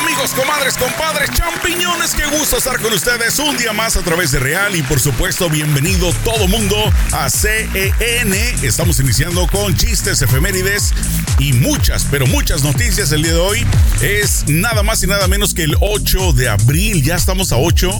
Amigos, 0.00 0.30
comadres, 0.34 0.78
compadres, 0.78 1.30
champiñones, 1.32 2.14
qué 2.14 2.24
gusto 2.38 2.56
estar 2.56 2.80
con 2.80 2.94
ustedes 2.94 3.38
un 3.38 3.54
día 3.58 3.74
más 3.74 3.98
a 3.98 4.02
través 4.02 4.30
de 4.30 4.38
Real 4.38 4.74
y 4.74 4.82
por 4.82 4.98
supuesto 4.98 5.50
bienvenido 5.50 6.10
todo 6.24 6.48
mundo 6.48 6.74
a 7.12 7.28
CEN. 7.28 8.32
Estamos 8.62 8.98
iniciando 9.00 9.46
con 9.48 9.76
chistes, 9.76 10.22
efemérides 10.22 10.94
y 11.38 11.52
muchas, 11.52 12.06
pero 12.10 12.26
muchas 12.26 12.62
noticias 12.62 13.12
el 13.12 13.24
día 13.24 13.34
de 13.34 13.40
hoy. 13.40 13.66
Es 14.00 14.44
nada 14.48 14.82
más 14.82 15.02
y 15.02 15.06
nada 15.06 15.28
menos 15.28 15.52
que 15.52 15.64
el 15.64 15.76
8 15.78 16.32
de 16.32 16.48
abril, 16.48 17.02
ya 17.02 17.14
estamos 17.14 17.52
a 17.52 17.58
8 17.58 17.90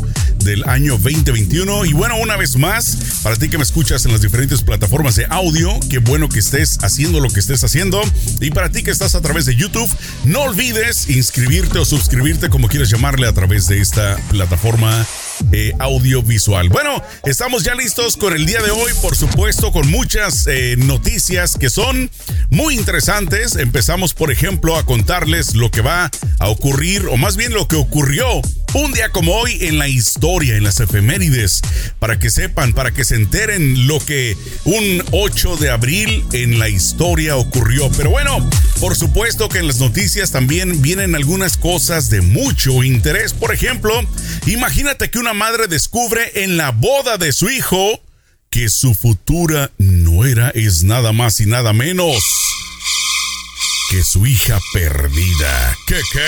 del 0.49 0.67
año 0.67 0.93
2021 0.93 1.85
y 1.85 1.93
bueno, 1.93 2.17
una 2.17 2.35
vez 2.39 2.57
más, 2.57 3.21
para 3.23 3.37
ti 3.37 3.51
que 3.51 3.59
me 3.59 3.65
escuchas 3.65 4.07
en 4.07 4.12
las 4.12 4.23
diferentes 4.23 4.62
plataformas 4.62 5.15
de 5.15 5.27
audio, 5.29 5.79
qué 5.91 5.98
bueno 5.98 6.30
que 6.30 6.39
estés 6.39 6.79
haciendo 6.80 7.21
lo 7.21 7.29
que 7.29 7.39
estés 7.39 7.62
haciendo 7.65 8.01
y 8.41 8.51
para 8.51 8.71
ti 8.71 8.83
que 8.83 8.91
estás 8.91 9.15
a 9.15 9.21
través 9.21 9.45
de 9.45 9.57
YouTube, 9.57 9.91
no 10.25 10.41
olvides 10.41 11.11
inscribirte 11.11 11.79
o 11.79 11.84
suscribirte, 11.84 12.48
como 12.48 12.69
quieras 12.69 12.88
llamarle, 12.88 13.29
a 13.29 13.34
través 13.34 13.69
de 13.69 13.83
esta 13.83 14.16
plataforma 14.30 15.07
eh, 15.52 15.74
audiovisual. 15.79 16.71
Bueno, 16.71 17.02
estamos 17.24 17.62
ya 17.62 17.74
listos 17.74 18.16
con 18.16 18.33
el 18.33 18.46
día 18.46 18.62
de 18.62 18.71
hoy, 18.71 18.93
por 19.02 19.16
supuesto, 19.16 19.71
con 19.71 19.87
muchas 19.91 20.46
eh, 20.46 20.77
noticias 20.79 21.57
que 21.59 21.69
son 21.69 22.10
muy 22.49 22.74
interesantes. 22.74 23.57
Empezamos, 23.57 24.15
por 24.15 24.33
ejemplo, 24.33 24.79
a 24.79 24.87
contarles 24.87 25.55
lo 25.55 25.71
que 25.71 25.83
va 25.83 26.10
a 26.38 26.49
ocurrir, 26.49 27.07
o 27.09 27.19
más 27.19 27.37
bien 27.37 27.52
lo 27.52 27.69
que 27.69 27.77
ocurrió 27.77 28.41
un 28.75 28.93
día 28.93 29.11
como 29.11 29.35
hoy 29.35 29.59
en 29.63 29.79
la 29.79 29.89
historia, 29.89 30.57
en 30.57 30.65
las 30.65 30.81
efemérides, 30.81 31.63
para 31.99 32.19
que 32.19 32.31
sepan, 32.31 32.73
para 32.73 32.93
que 32.93 33.05
se 33.05 33.15
enteren 33.15 33.87
lo 33.87 33.99
que 33.99 34.37
un 34.65 35.03
8 35.13 35.57
de 35.57 35.71
abril 35.71 36.25
en 36.33 36.59
la 36.59 36.69
historia 36.69 37.37
ocurrió. 37.37 37.91
Pero 37.97 38.11
bueno, 38.11 38.49
por 38.81 38.97
supuesto 38.97 39.49
que 39.49 39.59
en 39.59 39.67
las 39.67 39.79
noticias 39.79 40.31
también 40.31 40.83
vienen 40.83 41.15
algunas 41.15 41.57
cosas 41.57 42.11
de 42.11 42.21
mucho 42.21 42.85
interés. 42.85 43.33
Por 43.33 43.52
ejemplo, 43.52 43.93
imagínate 44.47 45.10
que 45.10 45.19
una 45.19 45.35
madre 45.35 45.66
descubre 45.66 46.45
en 46.45 46.57
la 46.57 46.71
boda 46.71 47.16
de 47.16 47.32
su 47.32 47.49
hijo 47.49 48.01
que 48.51 48.69
su 48.69 48.95
futura 48.95 49.71
nuera 49.79 50.51
es 50.55 50.82
nada 50.82 51.13
más 51.13 51.41
y 51.41 51.47
nada 51.47 51.73
menos 51.73 52.23
que 53.91 54.03
su 54.03 54.27
hija 54.27 54.59
perdida. 54.73 55.77
¿Qué 55.87 56.01
qué? 56.13 56.21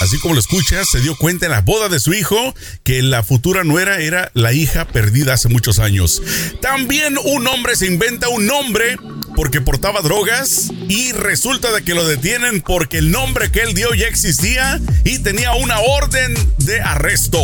Así 0.00 0.18
como 0.18 0.34
lo 0.34 0.40
escuchas, 0.40 0.88
se 0.88 1.00
dio 1.00 1.16
cuenta 1.16 1.46
en 1.46 1.52
la 1.52 1.62
boda 1.62 1.88
de 1.88 1.98
su 1.98 2.12
hijo 2.14 2.54
que 2.84 3.02
la 3.02 3.22
futura 3.22 3.64
nuera 3.64 3.98
era 3.98 4.30
la 4.34 4.52
hija 4.52 4.86
perdida 4.86 5.34
hace 5.34 5.48
muchos 5.48 5.78
años. 5.78 6.22
También 6.60 7.16
un 7.24 7.46
hombre 7.46 7.76
se 7.76 7.86
inventa 7.86 8.28
un 8.28 8.46
nombre 8.46 8.96
porque 9.34 9.60
portaba 9.60 10.00
drogas 10.00 10.70
y 10.88 11.12
resulta 11.12 11.72
de 11.72 11.82
que 11.82 11.94
lo 11.94 12.06
detienen 12.06 12.60
porque 12.60 12.98
el 12.98 13.10
nombre 13.10 13.50
que 13.50 13.62
él 13.62 13.74
dio 13.74 13.92
ya 13.94 14.06
existía 14.06 14.80
y 15.04 15.18
tenía 15.18 15.54
una 15.54 15.80
orden 15.80 16.34
de 16.58 16.80
arresto. 16.80 17.42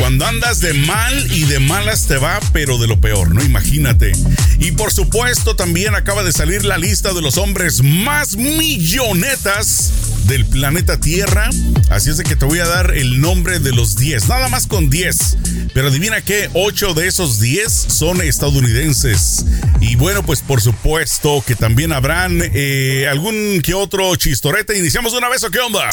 Cuando 0.00 0.24
andas 0.24 0.60
de 0.60 0.72
mal 0.72 1.30
y 1.30 1.44
de 1.44 1.60
malas 1.60 2.06
te 2.06 2.16
va, 2.16 2.40
pero 2.54 2.78
de 2.78 2.86
lo 2.86 2.98
peor, 3.02 3.34
¿no? 3.34 3.44
Imagínate. 3.44 4.12
Y 4.58 4.72
por 4.72 4.90
supuesto 4.92 5.56
también 5.56 5.94
acaba 5.94 6.22
de 6.22 6.32
salir 6.32 6.64
la 6.64 6.78
lista 6.78 7.12
de 7.12 7.20
los 7.20 7.36
hombres 7.36 7.82
más 7.82 8.34
millonetas 8.34 9.92
del 10.24 10.46
planeta 10.46 10.98
Tierra. 10.98 11.50
Así 11.90 12.08
es 12.08 12.16
de 12.16 12.24
que 12.24 12.34
te 12.34 12.46
voy 12.46 12.60
a 12.60 12.66
dar 12.66 12.96
el 12.96 13.20
nombre 13.20 13.58
de 13.58 13.72
los 13.72 13.96
10, 13.96 14.26
nada 14.28 14.48
más 14.48 14.66
con 14.66 14.88
10. 14.88 15.36
Pero 15.74 15.88
adivina 15.88 16.22
que 16.22 16.48
8 16.54 16.94
de 16.94 17.06
esos 17.06 17.38
10 17.38 17.70
son 17.70 18.22
estadounidenses. 18.22 19.44
Y 19.82 19.96
bueno, 19.96 20.24
pues 20.24 20.40
por 20.40 20.62
supuesto 20.62 21.44
que 21.46 21.56
también 21.56 21.92
habrán 21.92 22.40
eh, 22.42 23.06
algún 23.10 23.60
que 23.62 23.74
otro 23.74 24.16
chistorete. 24.16 24.78
¿Iniciamos 24.78 25.12
una 25.12 25.28
vez 25.28 25.44
o 25.44 25.50
qué 25.50 25.58
onda? 25.60 25.90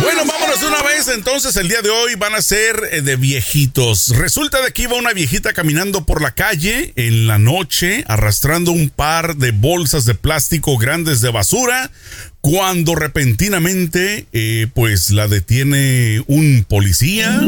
Bueno, 0.00 0.24
vámonos 0.26 0.60
de 0.60 0.66
una 0.66 0.82
vez. 0.82 1.08
Entonces, 1.08 1.56
el 1.56 1.65
día 1.68 1.80
de 1.82 1.90
hoy 1.90 2.14
van 2.16 2.34
a 2.34 2.42
ser 2.42 2.76
eh, 2.92 3.00
de 3.00 3.16
viejitos. 3.16 4.08
Resulta 4.16 4.62
de 4.62 4.72
que 4.72 4.82
iba 4.82 4.94
una 4.94 5.12
viejita 5.12 5.52
caminando 5.52 6.04
por 6.04 6.20
la 6.20 6.32
calle 6.32 6.92
en 6.96 7.26
la 7.26 7.38
noche, 7.38 8.04
arrastrando 8.08 8.72
un 8.72 8.90
par 8.90 9.36
de 9.36 9.52
bolsas 9.52 10.04
de 10.04 10.14
plástico 10.14 10.76
grandes 10.76 11.20
de 11.20 11.30
basura, 11.30 11.90
cuando 12.40 12.94
repentinamente, 12.94 14.26
eh, 14.32 14.66
pues 14.74 15.10
la 15.10 15.28
detiene 15.28 16.22
un 16.26 16.64
policía. 16.68 17.40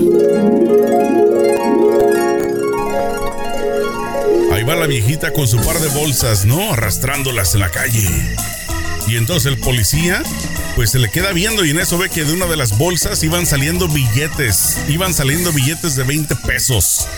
Ahí 4.52 4.62
va 4.64 4.74
la 4.74 4.86
viejita 4.86 5.32
con 5.32 5.46
su 5.46 5.60
par 5.62 5.78
de 5.80 5.88
bolsas, 5.88 6.44
¿no? 6.44 6.72
Arrastrándolas 6.72 7.54
en 7.54 7.60
la 7.60 7.70
calle. 7.70 8.08
Y 9.06 9.16
entonces 9.16 9.52
el 9.52 9.58
policía 9.58 10.22
pues 10.78 10.92
se 10.92 11.00
le 11.00 11.10
queda 11.10 11.32
viendo 11.32 11.64
y 11.64 11.70
en 11.70 11.80
eso 11.80 11.98
ve 11.98 12.08
que 12.08 12.22
de 12.22 12.32
una 12.32 12.46
de 12.46 12.56
las 12.56 12.78
bolsas 12.78 13.24
iban 13.24 13.46
saliendo 13.46 13.88
billetes, 13.88 14.78
iban 14.86 15.12
saliendo 15.12 15.50
billetes 15.50 15.96
de 15.96 16.04
20 16.04 16.36
pesos. 16.36 17.08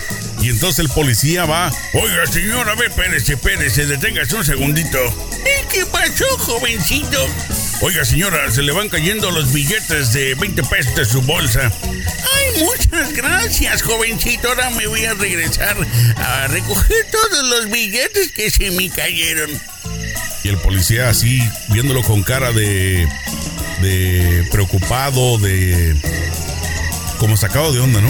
Y 0.41 0.49
entonces 0.49 0.79
el 0.79 0.89
policía 0.89 1.45
va, 1.45 1.71
oiga 1.93 2.25
señora, 2.25 2.73
ve, 2.73 2.87
espérese, 2.87 3.33
espérese, 3.33 3.85
deténgase 3.85 4.35
un 4.35 4.43
segundito. 4.43 4.97
¿Y 5.43 5.67
qué 5.71 5.85
pasó, 5.85 6.25
jovencito? 6.39 7.23
Oiga 7.81 8.03
señora, 8.03 8.49
se 8.49 8.63
le 8.63 8.71
van 8.71 8.89
cayendo 8.89 9.29
los 9.29 9.53
billetes 9.53 10.11
de 10.11 10.33
20 10.33 10.63
pesos 10.63 10.95
de 10.95 11.05
su 11.05 11.21
bolsa. 11.21 11.71
Ay, 11.83 12.63
muchas 12.63 13.13
gracias, 13.13 13.83
jovencito. 13.83 14.47
Ahora 14.47 14.71
me 14.71 14.87
voy 14.87 15.05
a 15.05 15.13
regresar 15.13 15.77
a 16.15 16.47
recoger 16.47 17.05
todos 17.11 17.47
los 17.47 17.69
billetes 17.69 18.31
que 18.31 18.49
se 18.49 18.71
me 18.71 18.89
cayeron. 18.89 19.51
Y 20.43 20.49
el 20.49 20.57
policía 20.57 21.09
así, 21.09 21.39
viéndolo 21.69 22.01
con 22.01 22.23
cara 22.23 22.51
de 22.51 23.07
de 23.81 24.47
preocupado, 24.51 25.37
de 25.37 25.95
como 27.17 27.37
sacado 27.37 27.71
de 27.71 27.79
onda, 27.79 28.01
¿no? 28.01 28.09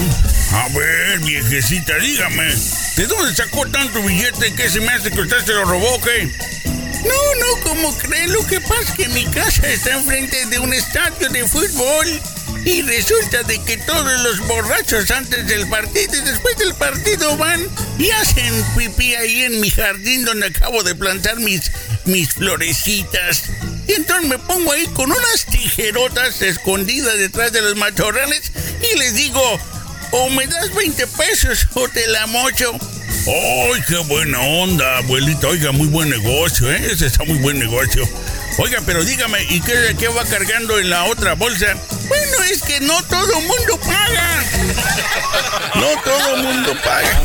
A 0.53 0.67
ver, 0.69 1.19
viejecita, 1.19 1.97
dígame, 1.97 2.53
¿de 2.95 3.07
dónde 3.07 3.35
sacó 3.35 3.65
tanto 3.67 4.01
billete 4.03 4.53
que 4.53 4.69
se 4.69 4.79
me 4.79 4.89
hace 4.89 5.11
que 5.11 5.21
usted 5.21 5.45
se 5.45 5.53
lo 5.53 5.65
robó, 5.65 5.99
qué? 6.01 6.29
No, 7.03 7.35
no, 7.39 7.63
como 7.63 7.97
cree, 7.97 8.27
lo 8.27 8.45
que 8.45 8.61
pasa 8.61 8.81
es 8.81 8.91
que 8.91 9.07
mi 9.09 9.25
casa 9.25 9.67
está 9.67 9.91
enfrente 9.91 10.45
de 10.45 10.59
un 10.59 10.73
estadio 10.73 11.29
de 11.29 11.47
fútbol. 11.47 12.07
Y 12.63 12.83
resulta 12.83 13.41
de 13.43 13.59
que 13.63 13.77
todos 13.77 14.21
los 14.21 14.39
borrachos 14.47 15.09
antes 15.09 15.47
del 15.47 15.67
partido 15.67 16.15
y 16.15 16.21
después 16.21 16.55
del 16.57 16.75
partido 16.75 17.35
van 17.35 17.59
y 17.97 18.11
hacen 18.11 18.63
pipí 18.77 19.15
ahí 19.15 19.45
en 19.45 19.59
mi 19.61 19.71
jardín 19.71 20.25
donde 20.25 20.47
acabo 20.47 20.83
de 20.83 20.93
plantar 20.93 21.39
mis, 21.39 21.71
mis 22.05 22.29
florecitas. 22.33 23.45
Y 23.91 23.95
entonces 23.95 24.29
me 24.29 24.39
pongo 24.39 24.71
ahí 24.71 24.87
con 24.87 25.11
unas 25.11 25.45
tijerotas 25.47 26.41
escondidas 26.41 27.17
detrás 27.17 27.51
de 27.51 27.61
los 27.61 27.75
matorrales 27.75 28.53
y 28.89 28.97
les 28.97 29.15
digo, 29.15 29.41
o 30.11 30.29
me 30.29 30.47
das 30.47 30.73
20 30.73 31.07
pesos 31.07 31.67
o 31.73 31.89
te 31.89 32.07
la 32.07 32.25
mocho. 32.27 32.71
¡Ay, 32.71 33.83
qué 33.89 33.97
buena 33.97 34.39
onda, 34.39 34.99
abuelita! 34.99 35.49
Oiga, 35.49 35.73
muy 35.73 35.87
buen 35.87 36.09
negocio, 36.09 36.71
¿eh? 36.71 36.89
Ese 36.89 37.07
está 37.07 37.25
muy 37.25 37.39
buen 37.39 37.59
negocio. 37.59 38.07
Oiga, 38.59 38.79
pero 38.85 39.03
dígame, 39.03 39.43
¿y 39.49 39.59
qué, 39.59 39.93
qué 39.99 40.07
va 40.07 40.23
cargando 40.23 40.79
en 40.79 40.89
la 40.89 41.03
otra 41.03 41.33
bolsa? 41.33 41.75
Bueno, 42.07 42.43
es 42.49 42.61
que 42.63 42.79
no 42.79 43.03
todo 43.03 43.41
mundo 43.41 43.77
paga. 43.81 44.43
No 45.75 46.01
todo 46.01 46.37
mundo 46.37 46.77
paga. 46.81 47.21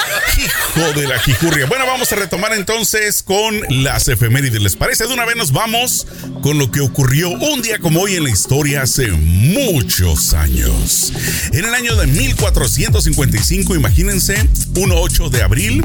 Hijo 0.38 0.92
de 0.92 1.08
la 1.08 1.18
jijurria. 1.18 1.66
Bueno, 1.66 1.86
vamos 1.86 2.12
a 2.12 2.16
retomar 2.16 2.52
entonces 2.52 3.22
con 3.22 3.58
las 3.70 4.08
efemérides. 4.08 4.60
¿Les 4.60 4.76
parece? 4.76 5.06
De 5.06 5.14
una 5.14 5.24
vez 5.24 5.36
nos 5.36 5.52
vamos 5.52 6.06
con 6.42 6.58
lo 6.58 6.70
que 6.70 6.80
ocurrió 6.80 7.30
un 7.30 7.62
día 7.62 7.78
como 7.78 8.00
hoy 8.00 8.16
en 8.16 8.24
la 8.24 8.30
historia 8.30 8.82
hace 8.82 9.10
muchos 9.12 10.34
años. 10.34 11.12
En 11.52 11.64
el 11.64 11.74
año 11.74 11.96
de 11.96 12.06
1455, 12.06 13.74
imagínense, 13.74 14.36
1-8 14.74 15.30
de 15.30 15.42
abril, 15.42 15.82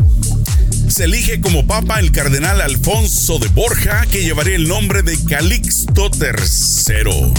se 0.91 1.05
elige 1.05 1.39
como 1.39 1.65
papa 1.65 1.99
el 1.99 2.11
cardenal 2.11 2.59
Alfonso 2.59 3.39
de 3.39 3.47
Borja, 3.49 4.05
que 4.11 4.23
llevaría 4.23 4.55
el 4.55 4.67
nombre 4.67 5.03
de 5.03 5.17
Calixto 5.23 6.11
III. 6.13 7.33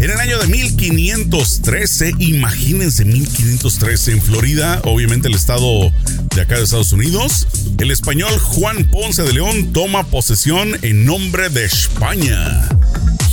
En 0.00 0.10
el 0.10 0.18
año 0.18 0.38
de 0.38 0.48
1513, 0.48 2.14
imagínense 2.18 3.04
1513 3.04 4.12
en 4.12 4.22
Florida, 4.22 4.80
obviamente 4.84 5.28
el 5.28 5.34
estado 5.34 5.92
de 6.34 6.40
acá 6.40 6.56
de 6.56 6.64
Estados 6.64 6.90
Unidos, 6.92 7.46
el 7.78 7.92
español 7.92 8.36
Juan 8.38 8.90
Ponce 8.90 9.22
de 9.22 9.32
León 9.32 9.72
toma 9.72 10.04
posesión 10.04 10.76
en 10.82 11.04
nombre 11.04 11.50
de 11.50 11.66
España. 11.66 12.68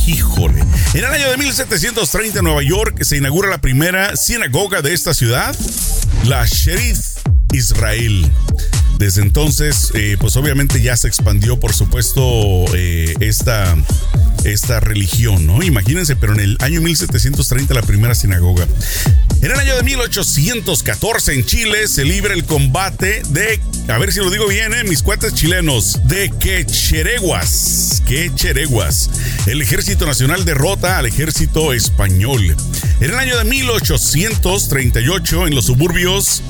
Híjole. 0.06 0.60
En 0.94 1.00
el 1.00 1.06
año 1.06 1.28
de 1.28 1.38
1730 1.38 2.38
en 2.38 2.44
Nueva 2.44 2.62
York 2.62 3.02
se 3.02 3.16
inaugura 3.16 3.50
la 3.50 3.60
primera 3.60 4.14
sinagoga 4.16 4.80
de 4.80 4.94
esta 4.94 5.12
ciudad, 5.12 5.56
la 6.24 6.46
Sheriff 6.46 7.16
Israel. 7.52 8.30
Desde 8.98 9.22
entonces, 9.22 9.90
eh, 9.94 10.16
pues 10.18 10.36
obviamente 10.36 10.80
ya 10.80 10.96
se 10.96 11.08
expandió, 11.08 11.60
por 11.60 11.74
supuesto, 11.74 12.64
eh, 12.74 13.14
esta, 13.20 13.76
esta 14.44 14.80
religión, 14.80 15.46
¿no? 15.46 15.62
Imagínense, 15.62 16.16
pero 16.16 16.32
en 16.32 16.40
el 16.40 16.56
año 16.60 16.80
1730 16.80 17.74
la 17.74 17.82
primera 17.82 18.14
sinagoga. 18.14 18.66
En 19.42 19.52
el 19.52 19.58
año 19.58 19.76
de 19.76 19.82
1814 19.82 21.34
en 21.34 21.44
Chile 21.44 21.88
se 21.88 22.06
libra 22.06 22.32
el 22.32 22.44
combate 22.44 23.20
de, 23.28 23.60
a 23.88 23.98
ver 23.98 24.12
si 24.12 24.20
lo 24.20 24.30
digo 24.30 24.48
bien, 24.48 24.72
¿eh? 24.72 24.82
mis 24.84 25.02
cuates 25.02 25.34
chilenos, 25.34 26.00
de 26.04 26.32
Quechereguas. 26.40 28.02
Quechereguas. 28.06 29.10
El 29.46 29.60
ejército 29.60 30.06
nacional 30.06 30.46
derrota 30.46 30.96
al 30.98 31.04
ejército 31.06 31.74
español. 31.74 32.56
En 33.00 33.10
el 33.10 33.16
año 33.16 33.36
de 33.36 33.44
1838 33.44 35.48
en 35.48 35.54
los 35.54 35.66
suburbios 35.66 36.42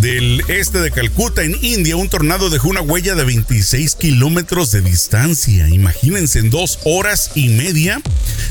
del 0.00 0.42
este 0.48 0.78
de 0.78 0.90
Calcuta, 0.90 1.42
en 1.42 1.54
India, 1.62 1.96
un 1.96 2.08
tornado 2.08 2.48
dejó 2.48 2.68
una 2.68 2.80
huella 2.80 3.14
de 3.14 3.24
26 3.24 3.96
kilómetros 3.96 4.70
de 4.70 4.80
distancia. 4.80 5.68
Imagínense, 5.68 6.38
en 6.38 6.48
dos 6.50 6.78
horas 6.84 7.32
y 7.34 7.50
media. 7.50 8.00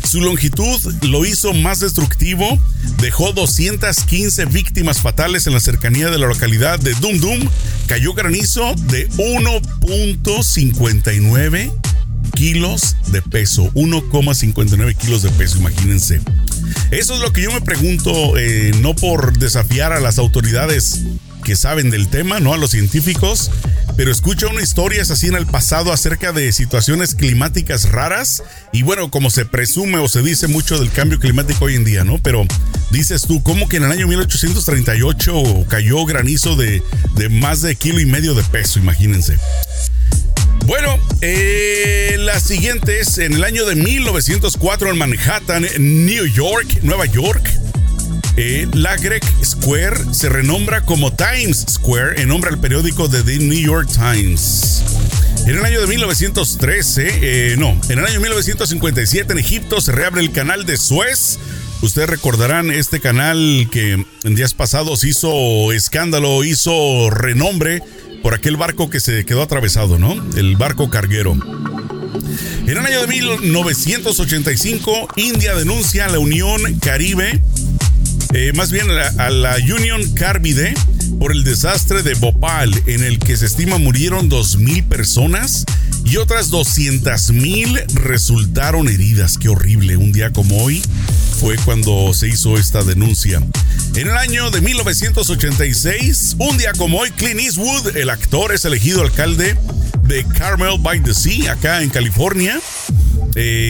Su 0.04 0.22
longitud 0.22 0.80
lo 1.04 1.26
hizo 1.26 1.54
más 1.54 1.80
destructivo. 1.80 2.60
Dejó 3.02 3.34
215 3.34 4.46
víctimas 4.46 5.02
fatales 5.02 5.48
en 5.48 5.54
la 5.54 5.60
cercanía 5.60 6.10
de 6.10 6.20
la 6.20 6.28
localidad 6.28 6.80
de 6.80 6.94
Dum 6.96 7.20
Dum. 7.20 7.40
Cayó 7.88 8.14
granizo 8.14 8.76
de 8.88 9.10
1.59 9.12 11.72
kilos 12.36 12.96
de 13.08 13.24
peso. 13.24 13.72
1,59 13.74 14.96
kilos 14.96 15.24
de 15.24 15.32
peso, 15.32 15.58
imagínense. 15.58 16.22
Eso 16.92 17.16
es 17.16 17.22
lo 17.22 17.34
que 17.34 17.42
yo 17.42 17.52
me 17.52 17.62
pregunto, 17.62 18.38
eh, 18.38 18.72
no 18.82 18.96
por 18.96 19.36
desafiar 19.38 19.94
a 19.94 20.00
las 20.00 20.20
autoridades 20.20 21.02
que 21.44 21.56
saben 21.56 21.90
del 21.90 22.08
tema, 22.08 22.40
no 22.40 22.54
a 22.54 22.58
los 22.58 22.72
científicos, 22.72 23.52
pero 23.96 24.12
escucha 24.12 24.48
una 24.48 24.62
historias 24.62 25.12
así 25.12 25.28
en 25.28 25.36
el 25.36 25.46
pasado 25.46 25.92
acerca 25.92 26.32
de 26.32 26.52
situaciones 26.52 27.16
climáticas 27.16 27.92
raras 27.92 28.44
y 28.72 28.84
bueno, 28.84 29.12
como 29.12 29.30
se 29.30 29.46
presume 29.46 29.98
o 29.98 30.08
se 30.08 30.22
dice 30.22 30.48
mucho 30.48 30.80
del 30.80 30.92
cambio 30.92 31.20
climático 31.20 31.66
hoy 31.66 31.76
en 31.76 31.86
día, 31.86 32.04
¿no? 32.04 32.18
Pero 32.20 32.46
dices 32.92 33.24
tú, 33.24 33.44
¿cómo 33.44 33.68
que 33.68 33.78
en 33.78 33.84
el 33.84 33.92
año 33.92 34.08
1838 34.08 35.66
cayó 35.68 36.06
granizo 36.06 36.56
de, 36.56 36.82
de 37.16 37.30
más 37.30 37.62
de 37.62 37.76
kilo 37.76 38.00
y 38.00 38.06
medio 38.06 38.34
de 38.34 38.44
peso? 38.44 38.80
Imagínense. 38.80 39.38
Bueno, 40.66 41.00
eh, 41.22 42.16
la 42.20 42.40
siguiente 42.40 43.00
es 43.00 43.18
en 43.18 43.34
el 43.34 43.44
año 43.44 43.66
de 43.66 43.76
1904 43.76 44.92
en 44.92 44.98
Manhattan, 44.98 45.66
New 45.80 46.26
York, 46.28 46.84
Nueva 46.84 47.06
York. 47.08 47.42
Eh, 48.38 48.68
la 48.74 48.96
Greg 48.98 49.24
Square 49.44 50.14
se 50.14 50.30
renombra 50.30 50.82
como 50.82 51.14
Times 51.14 51.66
Square 51.70 52.22
en 52.22 52.30
nombre 52.30 52.50
al 52.50 52.60
periódico 52.60 53.08
de 53.08 53.24
The 53.24 53.40
New 53.40 53.60
York 53.60 53.90
Times. 53.92 54.84
En 55.46 55.58
el 55.58 55.66
año 55.66 55.82
de 55.82 55.88
1913, 55.88 57.20
eh, 57.22 57.56
no, 57.58 57.80
en 57.90 58.00
el 58.00 58.06
año 58.06 58.20
1957 58.20 59.34
en 59.34 59.40
Egipto 59.40 59.82
se 59.82 59.92
reabre 59.92 60.22
el 60.22 60.32
canal 60.32 60.66
de 60.66 60.78
Suez. 60.78 61.40
Ustedes 61.82 62.10
recordarán 62.10 62.72
este 62.72 63.00
canal 63.00 63.70
que 63.72 64.06
en 64.24 64.36
días 64.36 64.54
pasados 64.54 65.04
hizo 65.04 65.72
escándalo, 65.72 66.44
hizo 66.44 67.10
renombre 67.10 67.82
por 68.22 68.34
aquel 68.34 68.58
barco 68.58 68.90
que 68.90 69.00
se 69.00 69.26
quedó 69.26 69.42
atravesado, 69.42 69.98
¿no? 69.98 70.14
El 70.36 70.58
barco 70.58 70.90
carguero. 70.90 71.38
En 72.70 72.78
el 72.78 72.86
año 72.86 73.02
de 73.02 73.08
1985, 73.08 75.08
India 75.16 75.56
denuncia 75.56 76.06
a 76.06 76.10
la 76.10 76.20
Unión 76.20 76.62
Caribe 76.80 77.42
eh, 78.34 78.54
más 78.56 78.72
bien 78.72 78.88
a, 78.92 79.30
la 79.30 79.56
Union 79.58 80.02
Carbide 80.14 80.74
por 81.20 81.32
el 81.32 81.44
desastre 81.44 82.04
de 82.04 82.14
Bhopal, 82.14 82.72
en 82.86 83.04
el 83.04 83.20
que 83.20 83.36
se 83.36 83.48
estima 83.48 83.78
murieron 83.78 84.30
2.000 84.30 84.88
personas 84.88 85.66
y 86.06 86.18
otras 86.18 86.52
200.000 86.52 87.86
resultaron 87.94 88.88
heridas. 88.88 89.38
Qué 89.38 89.50
horrible, 89.50 89.98
un 89.98 90.12
día 90.12 90.32
como 90.32 90.64
hoy 90.64 90.82
fue 91.40 91.56
cuando 91.58 92.14
se 92.14 92.28
hizo 92.28 92.58
esta 92.58 92.84
denuncia. 92.84 93.42
En 93.96 94.08
el 94.08 94.18
año 94.18 94.52
de 94.52 94.62
1986, 94.62 96.36
un 96.38 96.58
día 96.58 96.74
como 96.74 97.00
hoy, 97.00 97.12
Clint 97.12 97.40
Eastwood, 97.40 97.98
el 97.98 98.10
actor, 98.10 98.54
es 98.54 98.66
elegido 98.66 99.02
alcalde 99.02 99.58
de 100.04 100.26
Carmel 100.26 100.80
by 100.80 101.02
the 101.02 101.14
Sea, 101.14 101.54
acá 101.54 101.82
en 101.82 101.90
California. 101.90 102.60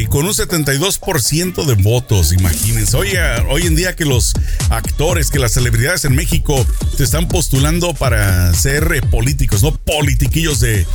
Con 0.10 0.26
un 0.26 0.34
72% 0.34 1.66
de 1.66 1.76
votos, 1.76 2.34
imagínense. 2.34 2.98
Oye, 2.98 3.20
hoy 3.50 3.68
en 3.68 3.76
día 3.76 3.96
que 3.96 4.06
los 4.06 4.34
actores, 4.70 5.30
que 5.30 5.38
las 5.38 5.52
celebridades 5.52 6.06
en 6.06 6.16
México 6.16 6.66
se 6.98 7.04
están 7.04 7.28
postulando 7.28 7.94
para 7.94 8.52
ser 8.54 8.92
eh, 8.96 9.02
políticos, 9.02 9.62
no 9.62 9.76
politiquillos 9.76 10.60
de 10.60 10.86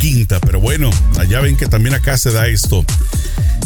quinta, 0.00 0.38
pero 0.40 0.60
bueno, 0.60 0.90
allá 1.18 1.40
ven 1.40 1.56
que 1.56 1.66
también 1.66 1.94
acá 1.94 2.16
se 2.16 2.30
da 2.30 2.46
esto. 2.46 2.84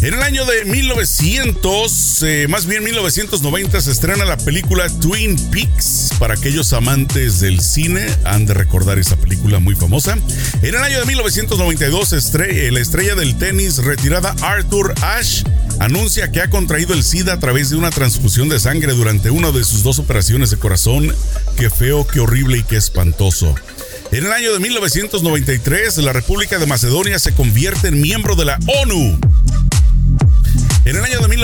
En 0.01 0.15
el 0.15 0.23
año 0.23 0.45
de 0.45 0.65
1900, 0.65 2.23
eh, 2.23 2.47
más 2.49 2.67
bien 2.67 2.85
1990, 2.85 3.81
se 3.81 3.91
estrena 3.91 4.25
la 4.25 4.37
película 4.37 4.89
Twin 4.89 5.37
Peaks. 5.51 6.11
Para 6.21 6.35
aquellos 6.35 6.73
amantes 6.73 7.41
del 7.41 7.61
cine, 7.61 8.07
han 8.25 8.47
de 8.47 8.55
recordar 8.55 9.01
esa 9.01 9.17
película 9.17 9.59
muy 9.59 9.75
famosa. 9.75 10.17
En 10.63 10.75
el 10.75 10.77
año 10.77 11.01
de 11.01 11.07
1992, 11.07 12.13
la 12.71 12.81
estrella 12.81 13.17
del 13.17 13.37
tenis 13.39 13.79
retirada 13.79 14.37
Arthur 14.41 14.95
Ashe 15.03 15.43
anuncia 15.81 16.31
que 16.31 16.43
ha 16.43 16.51
contraído 16.51 16.95
el 16.95 17.03
SIDA 17.03 17.33
a 17.33 17.41
través 17.41 17.71
de 17.71 17.77
una 17.77 17.91
transfusión 17.91 18.49
de 18.49 18.61
sangre 18.61 18.93
durante 18.93 19.31
una 19.31 19.51
de 19.51 19.65
sus 19.65 19.83
dos 19.83 19.99
operaciones 19.99 20.51
de 20.51 20.59
corazón. 20.59 21.13
Qué 21.57 21.71
feo, 21.71 22.07
qué 22.07 22.21
horrible 22.21 22.59
y 22.59 22.63
qué 22.63 22.77
espantoso. 22.77 23.53
En 24.13 24.25
el 24.25 24.33
año 24.33 24.53
de 24.53 24.61
1993, 24.61 25.99
la 25.99 26.13
República 26.13 26.61
de 26.61 26.67
Macedonia 26.67 27.19
se 27.19 27.33
convierte 27.35 27.89
en 27.89 28.01
miembro 28.01 28.37
de 28.37 28.45
la 28.45 28.61
ONU. 28.83 29.19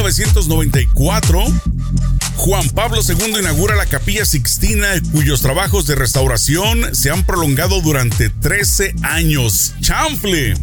1994, 0.04 1.44
Juan 2.36 2.68
Pablo 2.70 3.00
II 3.08 3.38
inaugura 3.40 3.74
la 3.74 3.86
Capilla 3.86 4.26
Sixtina, 4.26 4.88
cuyos 5.12 5.40
trabajos 5.40 5.86
de 5.86 5.94
restauración 5.94 6.94
se 6.94 7.10
han 7.10 7.24
prolongado 7.24 7.80
durante 7.80 8.28
13 8.28 8.96
años. 9.02 9.72
¡Chanfle! 9.80 10.54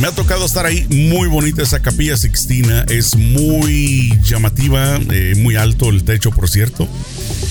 Me 0.00 0.08
ha 0.08 0.10
tocado 0.10 0.44
estar 0.44 0.66
ahí, 0.66 0.84
muy 0.90 1.28
bonita 1.28 1.62
esa 1.62 1.80
capilla 1.80 2.16
sixtina, 2.16 2.84
es 2.88 3.16
muy 3.16 4.18
llamativa, 4.22 4.98
eh, 5.10 5.34
muy 5.38 5.54
alto 5.54 5.88
el 5.88 6.04
techo 6.04 6.32
por 6.32 6.50
cierto, 6.50 6.88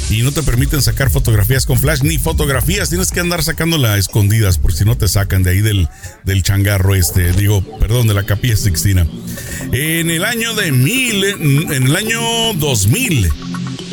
y 0.09 0.21
no 0.21 0.31
te 0.31 0.43
permiten 0.43 0.81
sacar 0.81 1.09
fotografías 1.09 1.65
con 1.65 1.79
flash 1.79 2.01
ni 2.01 2.17
fotografías, 2.17 2.89
tienes 2.89 3.11
que 3.11 3.19
andar 3.19 3.43
sacándola 3.43 3.93
a 3.93 3.97
escondidas 3.97 4.57
por 4.57 4.73
si 4.73 4.85
no 4.85 4.97
te 4.97 5.07
sacan 5.07 5.43
de 5.43 5.51
ahí 5.51 5.61
del, 5.61 5.89
del 6.23 6.43
changarro 6.43 6.95
este, 6.95 7.31
digo, 7.33 7.63
perdón, 7.79 8.07
de 8.07 8.13
la 8.13 8.23
capilla 8.23 8.55
sixtina. 8.55 9.07
En 9.71 10.09
el 10.09 10.23
año 10.23 10.53
de 10.53 10.71
mil, 10.71 11.23
en 11.23 11.83
el 11.83 11.95
año 11.95 12.21
2000, 12.55 13.31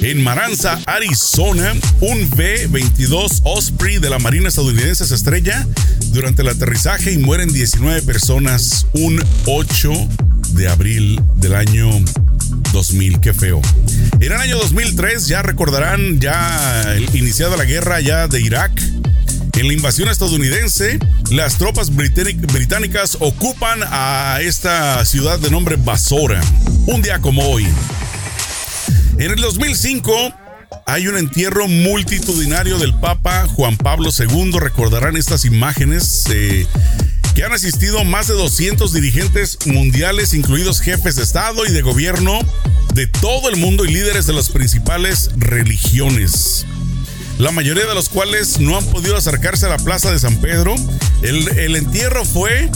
en 0.03 0.23
Maranza, 0.23 0.81
Arizona, 0.87 1.75
un 2.01 2.29
B-22 2.31 3.43
Osprey 3.45 3.99
de 3.99 4.11
la 4.11 4.19
Marina 4.19 4.49
estadounidense 4.49 5.07
se 5.07 5.15
estrella 5.15 5.67
durante 6.09 6.43
el 6.43 6.49
aterrizaje 6.49 7.13
y 7.13 7.19
mueren 7.19 7.53
19 7.53 8.03
personas 8.03 8.87
un 8.95 9.23
8 9.47 9.93
de 10.55 10.69
abril 10.69 11.21
del 11.37 11.55
año 11.55 11.89
2000. 12.73 13.21
Qué 13.21 13.33
feo. 13.33 13.61
En 14.21 14.33
el 14.33 14.41
año 14.41 14.57
2003 14.59 15.27
ya 15.29 15.43
recordarán 15.43 16.21
ya 16.21 16.97
iniciada 17.13 17.57
la 17.57 17.65
guerra 17.65 18.01
ya 18.01 18.29
de 18.29 18.41
Irak. 18.41 18.73
En 19.55 19.69
la 19.69 19.75
invasión 19.75 20.09
estadounidense, 20.09 20.99
las 21.31 21.59
tropas 21.59 21.91
británicas 21.95 23.19
ocupan 23.21 23.81
a 23.87 24.39
esta 24.41 25.05
ciudad 25.05 25.39
de 25.39 25.51
nombre 25.51 25.77
Basora. 25.77 26.41
Un 26.87 27.03
día 27.03 27.21
como 27.21 27.47
hoy, 27.49 27.67
en 29.19 29.31
el 29.31 29.37
2005 29.37 30.35
hay 30.87 31.07
un 31.07 31.17
entierro 31.17 31.69
multitudinario 31.69 32.79
del 32.79 32.95
Papa 32.95 33.47
Juan 33.47 33.77
Pablo 33.77 34.11
II. 34.17 34.53
Recordarán 34.59 35.17
estas 35.17 35.45
imágenes 35.45 36.25
eh, 36.31 36.67
que 37.35 37.45
han 37.45 37.53
asistido 37.53 38.05
más 38.05 38.29
de 38.29 38.35
200 38.35 38.93
dirigentes 38.93 39.59
mundiales, 39.67 40.35
incluidos 40.35 40.81
jefes 40.81 41.17
de 41.17 41.23
Estado 41.23 41.67
y 41.67 41.73
de 41.73 41.83
gobierno 41.83 42.39
de 42.95 43.07
todo 43.07 43.49
el 43.49 43.57
mundo 43.57 43.85
y 43.85 43.93
líderes 43.93 44.27
de 44.27 44.33
las 44.33 44.51
principales 44.51 45.31
religiones. 45.37 46.67
La 47.39 47.51
mayoría 47.51 47.87
de 47.87 47.95
los 47.95 48.09
cuales 48.09 48.61
no 48.61 48.77
han 48.77 48.85
podido 48.87 49.17
acercarse 49.17 49.67
a 49.67 49.71
la 49.71 49.79
Plaza 49.79 50.13
de 50.13 50.19
San 50.19 50.37
Pedro. 50.37 50.75
El, 51.23 51.77
entierro 51.77 52.25
fue 52.25 52.69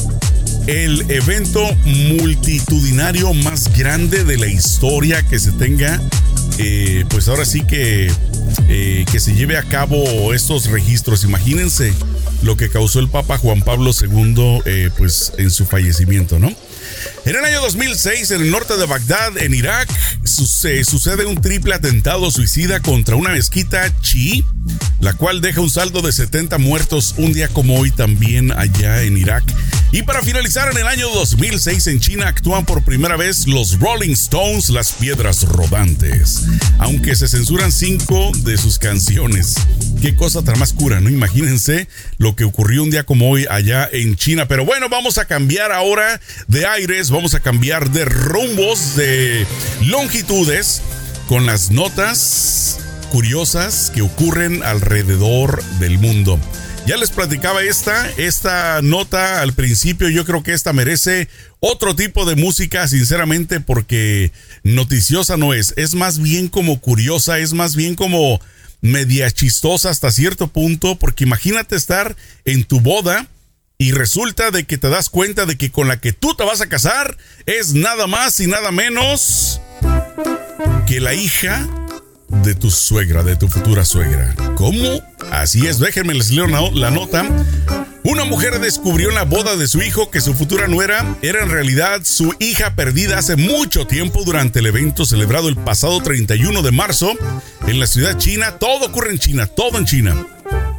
el 0.66 1.10
evento 1.10 1.62
multitudinario 1.84 3.34
más 3.34 3.76
grande 3.76 4.24
de 4.24 4.38
la 4.38 4.46
historia 4.46 5.22
que 5.22 5.38
se 5.38 5.52
tenga 5.52 6.00
eh, 6.58 7.04
pues 7.10 7.28
ahora 7.28 7.44
sí 7.44 7.60
que, 7.62 8.10
eh, 8.68 9.04
que 9.10 9.20
se 9.20 9.34
lleve 9.34 9.58
a 9.58 9.62
cabo 9.62 10.32
estos 10.32 10.66
registros. 10.66 11.24
Imagínense 11.24 11.92
lo 12.42 12.56
que 12.56 12.68
causó 12.68 13.00
el 13.00 13.08
Papa 13.08 13.38
Juan 13.38 13.62
Pablo 13.62 13.90
II, 13.98 14.62
eh, 14.64 14.90
pues 14.96 15.32
en 15.38 15.50
su 15.50 15.66
fallecimiento, 15.66 16.38
¿no? 16.38 16.54
En 17.24 17.34
el 17.34 17.44
año 17.44 17.60
2006, 17.60 18.30
en 18.30 18.42
el 18.42 18.50
norte 18.50 18.76
de 18.76 18.86
Bagdad, 18.86 19.38
en 19.38 19.54
Irak, 19.54 19.88
sucede 20.24 21.26
un 21.26 21.40
triple 21.40 21.74
atentado 21.74 22.30
suicida 22.30 22.80
contra 22.80 23.16
una 23.16 23.30
mezquita 23.30 23.92
chií, 24.00 24.44
la 25.00 25.12
cual 25.14 25.40
deja 25.40 25.60
un 25.60 25.70
saldo 25.70 26.02
de 26.02 26.12
70 26.12 26.58
muertos 26.58 27.14
un 27.16 27.32
día 27.32 27.48
como 27.48 27.78
hoy 27.78 27.90
también 27.90 28.52
allá 28.52 29.02
en 29.02 29.16
Irak. 29.18 29.44
Y 29.92 30.02
para 30.02 30.22
finalizar, 30.22 30.70
en 30.70 30.78
el 30.78 30.86
año 30.86 31.08
2006 31.10 31.86
en 31.88 32.00
China 32.00 32.28
actúan 32.28 32.64
por 32.64 32.84
primera 32.84 33.16
vez 33.16 33.46
los 33.46 33.78
Rolling 33.80 34.12
Stones, 34.12 34.68
las 34.68 34.92
piedras 34.92 35.42
rodantes, 35.42 36.44
aunque 36.78 37.16
se 37.16 37.28
censuran 37.28 37.72
cinco 37.72 38.32
de 38.38 38.56
sus 38.58 38.78
canciones. 38.78 39.56
Qué 40.06 40.14
cosa 40.14 40.40
tan 40.44 40.56
más 40.60 40.72
cura, 40.72 41.00
¿no? 41.00 41.10
Imagínense 41.10 41.88
lo 42.18 42.36
que 42.36 42.44
ocurrió 42.44 42.84
un 42.84 42.92
día 42.92 43.02
como 43.02 43.28
hoy 43.28 43.44
allá 43.50 43.88
en 43.90 44.14
China. 44.14 44.46
Pero 44.46 44.64
bueno, 44.64 44.88
vamos 44.88 45.18
a 45.18 45.24
cambiar 45.24 45.72
ahora 45.72 46.20
de 46.46 46.64
aires, 46.64 47.10
vamos 47.10 47.34
a 47.34 47.40
cambiar 47.40 47.90
de 47.90 48.04
rumbos, 48.04 48.94
de 48.94 49.44
longitudes, 49.84 50.80
con 51.26 51.44
las 51.44 51.72
notas 51.72 52.78
curiosas 53.10 53.90
que 53.92 54.02
ocurren 54.02 54.62
alrededor 54.62 55.60
del 55.80 55.98
mundo. 55.98 56.38
Ya 56.86 56.96
les 56.96 57.10
platicaba 57.10 57.64
esta, 57.64 58.08
esta 58.16 58.80
nota 58.82 59.40
al 59.40 59.54
principio, 59.54 60.08
yo 60.08 60.24
creo 60.24 60.44
que 60.44 60.52
esta 60.52 60.72
merece 60.72 61.28
otro 61.58 61.96
tipo 61.96 62.26
de 62.26 62.36
música, 62.36 62.86
sinceramente, 62.86 63.58
porque 63.58 64.30
noticiosa 64.62 65.36
no 65.36 65.52
es, 65.52 65.74
es 65.76 65.96
más 65.96 66.20
bien 66.20 66.46
como 66.46 66.80
curiosa, 66.80 67.40
es 67.40 67.54
más 67.54 67.74
bien 67.74 67.96
como 67.96 68.40
media 68.90 69.30
chistosa 69.30 69.90
hasta 69.90 70.10
cierto 70.10 70.48
punto, 70.48 70.96
porque 70.96 71.24
imagínate 71.24 71.76
estar 71.76 72.16
en 72.44 72.64
tu 72.64 72.80
boda 72.80 73.28
y 73.78 73.92
resulta 73.92 74.50
de 74.50 74.64
que 74.64 74.78
te 74.78 74.88
das 74.88 75.10
cuenta 75.10 75.46
de 75.46 75.56
que 75.56 75.70
con 75.70 75.88
la 75.88 76.00
que 76.00 76.12
tú 76.12 76.34
te 76.34 76.44
vas 76.44 76.60
a 76.60 76.68
casar 76.68 77.16
es 77.44 77.74
nada 77.74 78.06
más 78.06 78.40
y 78.40 78.46
nada 78.46 78.70
menos 78.70 79.60
que 80.86 81.00
la 81.00 81.14
hija 81.14 81.68
de 82.28 82.54
tu 82.54 82.70
suegra, 82.70 83.22
de 83.22 83.36
tu 83.36 83.48
futura 83.48 83.84
suegra. 83.84 84.34
¿Cómo? 84.56 85.02
Así 85.30 85.66
es, 85.66 85.78
déjenme 85.78 86.14
les 86.14 86.30
leo 86.30 86.46
la 86.46 86.90
nota. 86.90 87.26
Una 88.06 88.24
mujer 88.24 88.60
descubrió 88.60 89.08
en 89.08 89.16
la 89.16 89.24
boda 89.24 89.56
de 89.56 89.66
su 89.66 89.82
hijo 89.82 90.12
que 90.12 90.20
su 90.20 90.32
futura 90.32 90.68
nuera 90.68 91.16
era 91.22 91.42
en 91.42 91.50
realidad 91.50 92.02
su 92.04 92.32
hija 92.38 92.76
perdida 92.76 93.18
hace 93.18 93.34
mucho 93.34 93.88
tiempo 93.88 94.22
durante 94.24 94.60
el 94.60 94.66
evento 94.66 95.04
celebrado 95.04 95.48
el 95.48 95.56
pasado 95.56 96.00
31 96.00 96.62
de 96.62 96.70
marzo 96.70 97.14
en 97.66 97.80
la 97.80 97.88
ciudad 97.88 98.16
china. 98.16 98.58
Todo 98.58 98.86
ocurre 98.86 99.10
en 99.10 99.18
China, 99.18 99.48
todo 99.48 99.76
en 99.78 99.86
China. 99.86 100.24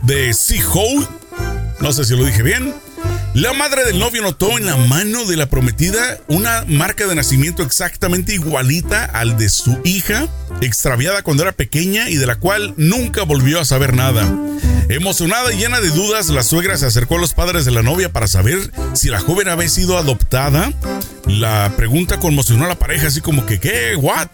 De 0.04 0.34
Sihou, 0.34 1.06
no 1.82 1.92
sé 1.92 2.06
si 2.06 2.16
lo 2.16 2.24
dije 2.24 2.44
bien, 2.44 2.74
la 3.34 3.52
madre 3.52 3.84
del 3.84 4.00
novio 4.00 4.22
notó 4.22 4.58
en 4.58 4.66
la 4.66 4.78
mano 4.78 5.26
de 5.26 5.36
la 5.36 5.50
prometida 5.50 6.20
una 6.30 6.64
marca 6.66 7.08
de 7.08 7.16
nacimiento 7.16 7.62
exactamente 7.62 8.36
igualita 8.36 9.04
al 9.04 9.38
de 9.38 9.50
su 9.50 9.78
hija, 9.84 10.30
extraviada 10.62 11.24
cuando 11.24 11.44
era 11.44 11.52
pequeña 11.52 12.10
y 12.10 12.16
de 12.16 12.26
la 12.26 12.38
cual 12.38 12.74
nunca 12.78 13.24
volvió 13.24 13.60
a 13.60 13.66
saber 13.66 13.94
nada. 13.94 14.34
Emocionada 14.90 15.52
y 15.52 15.58
llena 15.58 15.82
de 15.82 15.90
dudas, 15.90 16.30
la 16.30 16.44
suegra 16.44 16.78
se 16.78 16.86
acercó 16.86 17.18
a 17.18 17.20
los 17.20 17.34
padres 17.34 17.66
de 17.66 17.72
la 17.72 17.84
novia 17.84 18.14
para 18.14 18.28
saber 18.28 18.72
si 18.94 19.10
la 19.10 19.20
joven 19.20 19.50
había 19.50 19.68
sido 19.68 19.98
adoptada. 19.98 20.72
La 21.26 21.74
pregunta 21.76 22.20
conmocionó 22.20 22.64
a 22.64 22.70
la 22.70 22.80
pareja, 22.80 23.08
así 23.08 23.20
como 23.20 23.46
que, 23.46 23.60
¿qué? 23.60 23.98
¿What? 23.98 24.28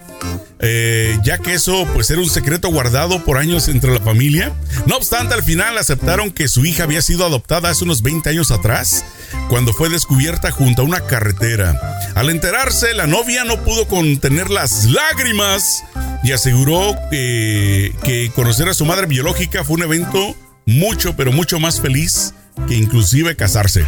Eh, 0.59 1.17
ya 1.23 1.39
que 1.39 1.55
eso 1.55 1.87
pues 1.93 2.11
era 2.11 2.21
un 2.21 2.29
secreto 2.29 2.69
guardado 2.69 3.23
por 3.25 3.39
años 3.39 3.67
entre 3.67 3.91
la 3.91 3.99
familia. 3.99 4.53
No 4.85 4.95
obstante, 4.95 5.33
al 5.33 5.41
final 5.41 5.75
aceptaron 5.79 6.31
que 6.31 6.47
su 6.47 6.63
hija 6.65 6.83
había 6.83 7.01
sido 7.01 7.25
adoptada 7.25 7.69
hace 7.69 7.83
unos 7.83 8.03
20 8.03 8.29
años 8.29 8.51
atrás, 8.51 9.03
cuando 9.49 9.73
fue 9.73 9.89
descubierta 9.89 10.51
junto 10.51 10.83
a 10.83 10.85
una 10.85 11.01
carretera. 11.01 11.73
Al 12.13 12.29
enterarse, 12.29 12.93
la 12.93 13.07
novia 13.07 13.43
no 13.43 13.63
pudo 13.63 13.87
contener 13.87 14.51
las 14.51 14.85
lágrimas 14.85 15.83
y 16.23 16.31
aseguró 16.31 16.95
que 17.09 18.31
conocer 18.35 18.69
a 18.69 18.75
su 18.75 18.85
madre 18.85 19.07
biológica 19.07 19.63
fue 19.63 19.77
un 19.77 19.83
evento 19.83 20.35
mucho, 20.65 21.15
pero 21.15 21.31
mucho 21.31 21.59
más 21.59 21.81
feliz 21.81 22.33
que 22.67 22.75
inclusive 22.75 23.35
casarse. 23.35 23.85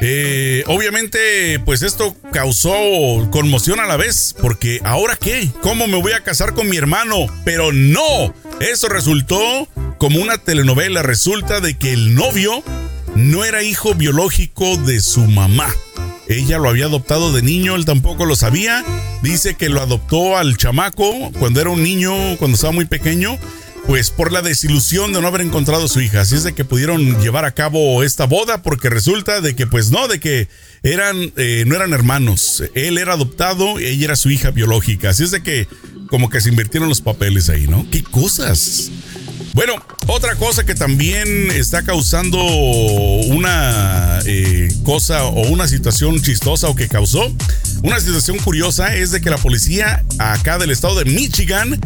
Eh, 0.00 0.62
obviamente, 0.66 1.58
pues 1.64 1.82
esto 1.82 2.14
causó 2.32 2.72
conmoción 3.30 3.80
a 3.80 3.86
la 3.86 3.96
vez, 3.96 4.34
porque 4.40 4.80
ahora 4.84 5.16
qué, 5.16 5.50
¿cómo 5.60 5.88
me 5.88 6.00
voy 6.00 6.12
a 6.12 6.22
casar 6.22 6.54
con 6.54 6.68
mi 6.68 6.76
hermano? 6.76 7.26
Pero 7.44 7.72
no, 7.72 8.32
eso 8.60 8.88
resultó 8.88 9.68
como 9.98 10.20
una 10.20 10.38
telenovela. 10.38 11.02
Resulta 11.02 11.60
de 11.60 11.76
que 11.76 11.92
el 11.92 12.14
novio 12.14 12.62
no 13.16 13.44
era 13.44 13.62
hijo 13.64 13.94
biológico 13.94 14.76
de 14.76 15.00
su 15.00 15.22
mamá. 15.22 15.68
Ella 16.28 16.58
lo 16.58 16.68
había 16.68 16.84
adoptado 16.84 17.32
de 17.32 17.42
niño, 17.42 17.74
él 17.74 17.84
tampoco 17.84 18.24
lo 18.24 18.36
sabía. 18.36 18.84
Dice 19.22 19.54
que 19.54 19.68
lo 19.68 19.80
adoptó 19.80 20.36
al 20.36 20.56
chamaco 20.56 21.32
cuando 21.38 21.60
era 21.60 21.70
un 21.70 21.82
niño, 21.82 22.36
cuando 22.36 22.54
estaba 22.54 22.72
muy 22.72 22.84
pequeño 22.84 23.38
pues 23.88 24.10
por 24.10 24.32
la 24.32 24.42
desilusión 24.42 25.14
de 25.14 25.22
no 25.22 25.28
haber 25.28 25.40
encontrado 25.40 25.86
a 25.86 25.88
su 25.88 26.02
hija. 26.02 26.20
Así 26.20 26.34
es 26.34 26.44
de 26.44 26.52
que 26.52 26.62
pudieron 26.66 27.18
llevar 27.22 27.46
a 27.46 27.52
cabo 27.52 28.02
esta 28.02 28.26
boda 28.26 28.62
porque 28.62 28.90
resulta 28.90 29.40
de 29.40 29.56
que 29.56 29.66
pues 29.66 29.90
no, 29.90 30.08
de 30.08 30.20
que 30.20 30.46
eran, 30.82 31.32
eh, 31.38 31.64
no 31.66 31.74
eran 31.74 31.94
hermanos. 31.94 32.62
Él 32.74 32.98
era 32.98 33.14
adoptado, 33.14 33.80
y 33.80 33.86
ella 33.86 34.04
era 34.04 34.16
su 34.16 34.30
hija 34.30 34.50
biológica. 34.50 35.08
Así 35.08 35.24
es 35.24 35.30
de 35.30 35.42
que 35.42 35.66
como 36.10 36.28
que 36.28 36.42
se 36.42 36.50
invirtieron 36.50 36.90
los 36.90 37.00
papeles 37.00 37.48
ahí, 37.48 37.66
¿no? 37.66 37.86
¿Qué 37.90 38.02
cosas? 38.02 38.90
Bueno, 39.54 39.74
otra 40.06 40.36
cosa 40.36 40.66
que 40.66 40.74
también 40.74 41.50
está 41.50 41.82
causando 41.82 42.44
una 42.44 44.20
eh, 44.26 44.68
cosa 44.84 45.24
o 45.24 45.48
una 45.48 45.66
situación 45.66 46.20
chistosa 46.20 46.68
o 46.68 46.76
que 46.76 46.88
causó 46.88 47.34
una 47.82 48.00
situación 48.00 48.36
curiosa 48.38 48.94
es 48.94 49.12
de 49.12 49.22
que 49.22 49.30
la 49.30 49.38
policía 49.38 50.04
acá 50.18 50.58
del 50.58 50.72
estado 50.72 50.98
de 50.98 51.06
Michigan 51.06 51.80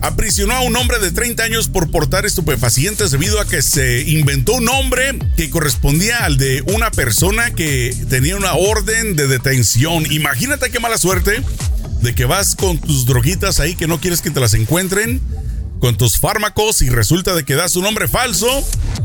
aprisionó 0.00 0.54
a 0.54 0.60
un 0.60 0.76
hombre 0.76 0.98
de 0.98 1.10
30 1.10 1.42
años 1.42 1.68
por 1.68 1.90
portar 1.90 2.26
estupefacientes 2.26 3.10
debido 3.10 3.40
a 3.40 3.46
que 3.46 3.62
se 3.62 4.02
inventó 4.02 4.54
un 4.54 4.64
nombre 4.64 5.18
que 5.36 5.50
correspondía 5.50 6.24
al 6.24 6.36
de 6.36 6.62
una 6.66 6.90
persona 6.90 7.50
que 7.52 7.94
tenía 8.08 8.36
una 8.36 8.54
orden 8.54 9.16
de 9.16 9.26
detención. 9.26 10.04
Imagínate 10.10 10.70
qué 10.70 10.80
mala 10.80 10.98
suerte 10.98 11.42
de 12.02 12.14
que 12.14 12.24
vas 12.24 12.54
con 12.54 12.78
tus 12.78 13.06
droguitas 13.06 13.60
ahí 13.60 13.74
que 13.74 13.86
no 13.86 14.00
quieres 14.00 14.20
que 14.20 14.30
te 14.30 14.40
las 14.40 14.54
encuentren, 14.54 15.20
con 15.80 15.96
tus 15.96 16.18
fármacos 16.18 16.82
y 16.82 16.88
resulta 16.88 17.34
de 17.34 17.44
que 17.44 17.54
das 17.54 17.76
un 17.76 17.84
nombre 17.84 18.08
falso 18.08 18.46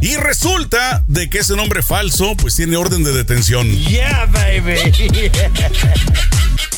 y 0.01 0.15
resulta 0.15 1.03
de 1.07 1.29
que 1.29 1.39
ese 1.39 1.55
nombre 1.55 1.83
falso 1.83 2.35
pues 2.37 2.55
tiene 2.55 2.77
orden 2.77 3.03
de 3.03 3.13
detención. 3.13 3.69
Yeah, 3.85 4.27
baby. 4.31 4.75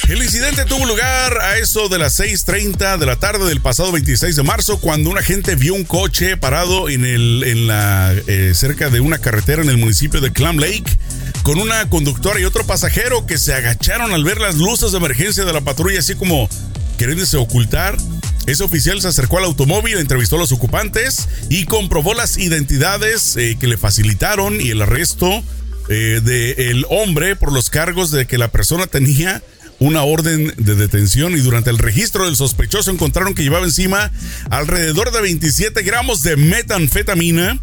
El 0.10 0.22
incidente 0.22 0.65
tuvo 0.65 0.86
lugar 0.86 1.39
a 1.41 1.57
eso 1.57 1.88
de 1.88 1.98
las 1.98 2.19
6:30 2.19 2.98
de 2.98 3.05
la 3.05 3.15
tarde 3.15 3.45
del 3.45 3.62
pasado 3.62 3.91
26 3.93 4.36
de 4.36 4.43
marzo 4.43 4.79
cuando 4.81 5.10
un 5.10 5.17
agente 5.17 5.55
vio 5.55 5.74
un 5.74 5.86
coche 5.86 6.36
parado 6.36 6.89
en 6.89 7.05
el 7.05 7.43
en 7.45 7.67
la 7.67 8.13
eh, 8.27 8.51
cerca 8.53 8.89
de 8.89 9.00
una 9.00 9.19
carretera 9.19 9.62
en 9.62 9.69
el 9.69 9.77
municipio 9.77 10.19
de 10.19 10.33
Clam 10.33 10.57
Lake 10.57 10.98
con 11.43 11.57
una 11.57 11.89
conductora 11.89 12.38
y 12.39 12.43
otro 12.43 12.65
pasajero 12.65 13.25
que 13.25 13.38
se 13.38 13.53
agacharon 13.53 14.12
al 14.13 14.25
ver 14.25 14.41
las 14.41 14.55
luces 14.55 14.91
de 14.91 14.98
emergencia 14.98 15.45
de 15.45 15.53
la 15.53 15.62
patrulla 15.62 16.00
así 16.00 16.15
como 16.15 16.50
queriéndose 16.98 17.38
ocultar. 17.38 17.98
Ese 18.45 18.63
oficial 18.63 19.01
se 19.01 19.07
acercó 19.07 19.38
al 19.38 19.45
automóvil, 19.45 19.98
entrevistó 19.98 20.36
a 20.36 20.39
los 20.39 20.51
ocupantes 20.51 21.29
y 21.50 21.63
comprobó 21.63 22.13
las 22.13 22.38
identidades 22.38 23.38
eh, 23.38 23.57
que 23.57 23.67
le 23.67 23.77
facilitaron 23.77 24.60
y 24.60 24.72
el 24.72 24.81
arresto 24.81 25.41
eh, 25.88 26.19
del 26.22 26.86
hombre 26.89 27.38
por 27.38 27.53
los 27.53 27.69
cargos 27.69 28.12
de 28.12 28.25
que 28.25 28.38
la 28.38 28.50
persona 28.50 28.86
tenía 28.86 29.41
una 29.83 30.03
orden 30.03 30.53
de 30.55 30.75
detención 30.75 31.33
y 31.33 31.41
durante 31.41 31.69
el 31.69 31.77
registro 31.77 32.25
del 32.25 32.37
sospechoso 32.37 32.89
encontraron 32.89 33.35
que 33.35 33.43
llevaba 33.43 33.65
encima 33.65 34.11
alrededor 34.49 35.11
de 35.11 35.19
27 35.19 35.83
gramos 35.83 36.23
de 36.23 36.37
metanfetamina, 36.37 37.59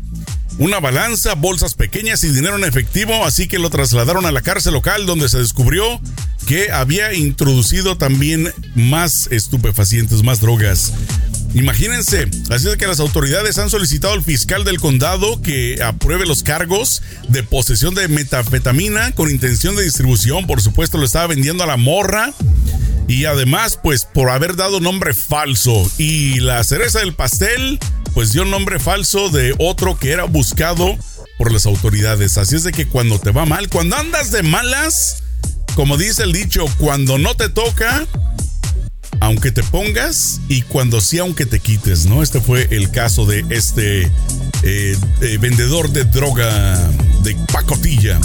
una 0.58 0.80
balanza, 0.80 1.34
bolsas 1.34 1.72
pequeñas 1.72 2.22
y 2.22 2.28
dinero 2.28 2.56
en 2.56 2.64
efectivo, 2.64 3.24
así 3.24 3.48
que 3.48 3.58
lo 3.58 3.70
trasladaron 3.70 4.26
a 4.26 4.32
la 4.32 4.42
cárcel 4.42 4.74
local 4.74 5.06
donde 5.06 5.30
se 5.30 5.38
descubrió 5.38 5.98
que 6.46 6.70
había 6.70 7.14
introducido 7.14 7.96
también 7.96 8.52
más 8.74 9.28
estupefacientes, 9.30 10.22
más 10.22 10.42
drogas. 10.42 10.92
Imagínense, 11.54 12.28
así 12.50 12.68
es 12.68 12.76
que 12.76 12.86
las 12.86 13.00
autoridades 13.00 13.58
han 13.58 13.70
solicitado 13.70 14.14
al 14.14 14.22
fiscal 14.22 14.64
del 14.64 14.78
condado 14.78 15.42
que 15.42 15.82
apruebe 15.82 16.24
los 16.24 16.44
cargos 16.44 17.02
de 17.28 17.42
posesión 17.42 17.94
de 17.94 18.06
metafetamina 18.06 19.12
con 19.12 19.30
intención 19.30 19.74
de 19.74 19.82
distribución. 19.82 20.46
Por 20.46 20.62
supuesto, 20.62 20.96
lo 20.98 21.04
estaba 21.04 21.26
vendiendo 21.26 21.64
a 21.64 21.66
la 21.66 21.76
morra. 21.76 22.32
Y 23.08 23.24
además, 23.24 23.78
pues 23.82 24.04
por 24.04 24.30
haber 24.30 24.54
dado 24.54 24.78
nombre 24.78 25.12
falso. 25.12 25.90
Y 25.98 26.38
la 26.38 26.62
cereza 26.62 27.00
del 27.00 27.14
pastel, 27.14 27.80
pues 28.14 28.32
dio 28.32 28.44
nombre 28.44 28.78
falso 28.78 29.30
de 29.30 29.52
otro 29.58 29.98
que 29.98 30.12
era 30.12 30.24
buscado 30.24 30.96
por 31.36 31.52
las 31.52 31.66
autoridades. 31.66 32.38
Así 32.38 32.54
es 32.54 32.62
de 32.62 32.70
que 32.70 32.86
cuando 32.86 33.18
te 33.18 33.32
va 33.32 33.46
mal, 33.46 33.68
cuando 33.68 33.96
andas 33.96 34.30
de 34.30 34.44
malas, 34.44 35.24
como 35.74 35.96
dice 35.96 36.22
el 36.22 36.32
dicho, 36.32 36.66
cuando 36.78 37.18
no 37.18 37.34
te 37.34 37.48
toca, 37.48 38.06
aunque 39.20 39.52
te 39.52 39.62
pongas 39.62 40.40
y 40.48 40.62
cuando 40.62 41.00
sí, 41.00 41.18
aunque 41.18 41.46
te 41.46 41.60
quites, 41.60 42.06
¿no? 42.06 42.22
Este 42.22 42.40
fue 42.40 42.68
el 42.70 42.90
caso 42.90 43.26
de 43.26 43.44
este 43.50 44.02
eh, 44.02 44.96
eh, 45.20 45.38
vendedor 45.38 45.90
de 45.90 46.04
droga 46.04 46.76
de 47.22 47.36
pacotilla. 47.52 48.18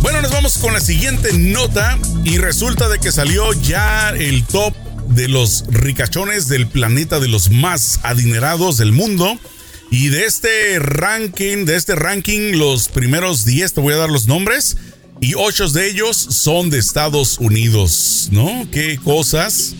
Bueno, 0.00 0.22
nos 0.22 0.30
vamos 0.30 0.58
con 0.58 0.72
la 0.72 0.80
siguiente 0.80 1.32
nota 1.32 1.98
y 2.24 2.38
resulta 2.38 2.88
de 2.88 3.00
que 3.00 3.10
salió 3.10 3.52
ya 3.54 4.10
el 4.10 4.44
top 4.44 4.74
de 5.08 5.28
los 5.28 5.64
ricachones 5.68 6.48
del 6.48 6.68
planeta, 6.68 7.20
de 7.20 7.28
los 7.28 7.50
más 7.50 8.00
adinerados 8.02 8.76
del 8.76 8.92
mundo. 8.92 9.38
Y 9.90 10.08
de 10.08 10.24
este 10.24 10.78
ranking, 10.80 11.64
de 11.64 11.76
este 11.76 11.94
ranking, 11.94 12.52
los 12.58 12.88
primeros 12.88 13.44
10, 13.44 13.72
te 13.72 13.80
voy 13.80 13.94
a 13.94 13.98
dar 13.98 14.10
los 14.10 14.26
nombres. 14.26 14.76
Y 15.20 15.34
8 15.34 15.70
de 15.70 15.88
ellos 15.88 16.16
son 16.16 16.70
de 16.70 16.78
Estados 16.78 17.38
Unidos, 17.38 18.28
¿no? 18.32 18.68
Qué 18.70 18.98
cosas. 19.02 19.74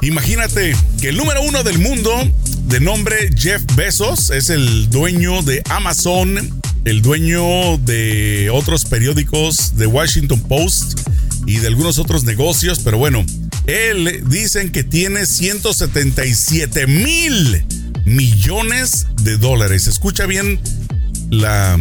Imagínate 0.00 0.76
que 1.00 1.08
el 1.08 1.16
número 1.16 1.42
uno 1.42 1.64
del 1.64 1.78
mundo, 1.78 2.12
de 2.66 2.80
nombre 2.80 3.30
Jeff 3.36 3.62
Bezos, 3.74 4.30
es 4.30 4.48
el 4.48 4.88
dueño 4.90 5.42
de 5.42 5.62
Amazon, 5.70 6.60
el 6.84 7.02
dueño 7.02 7.78
de 7.78 8.48
otros 8.52 8.84
periódicos, 8.84 9.76
de 9.76 9.86
Washington 9.86 10.40
Post 10.42 11.00
y 11.46 11.56
de 11.56 11.66
algunos 11.66 11.98
otros 11.98 12.24
negocios, 12.24 12.80
pero 12.84 12.96
bueno, 12.98 13.26
él 13.66 14.22
dicen 14.28 14.70
que 14.70 14.84
tiene 14.84 15.26
177 15.26 16.86
mil 16.86 17.64
millones 18.06 19.06
de 19.22 19.36
dólares. 19.36 19.88
Escucha 19.88 20.26
bien 20.26 20.60
la, 21.30 21.78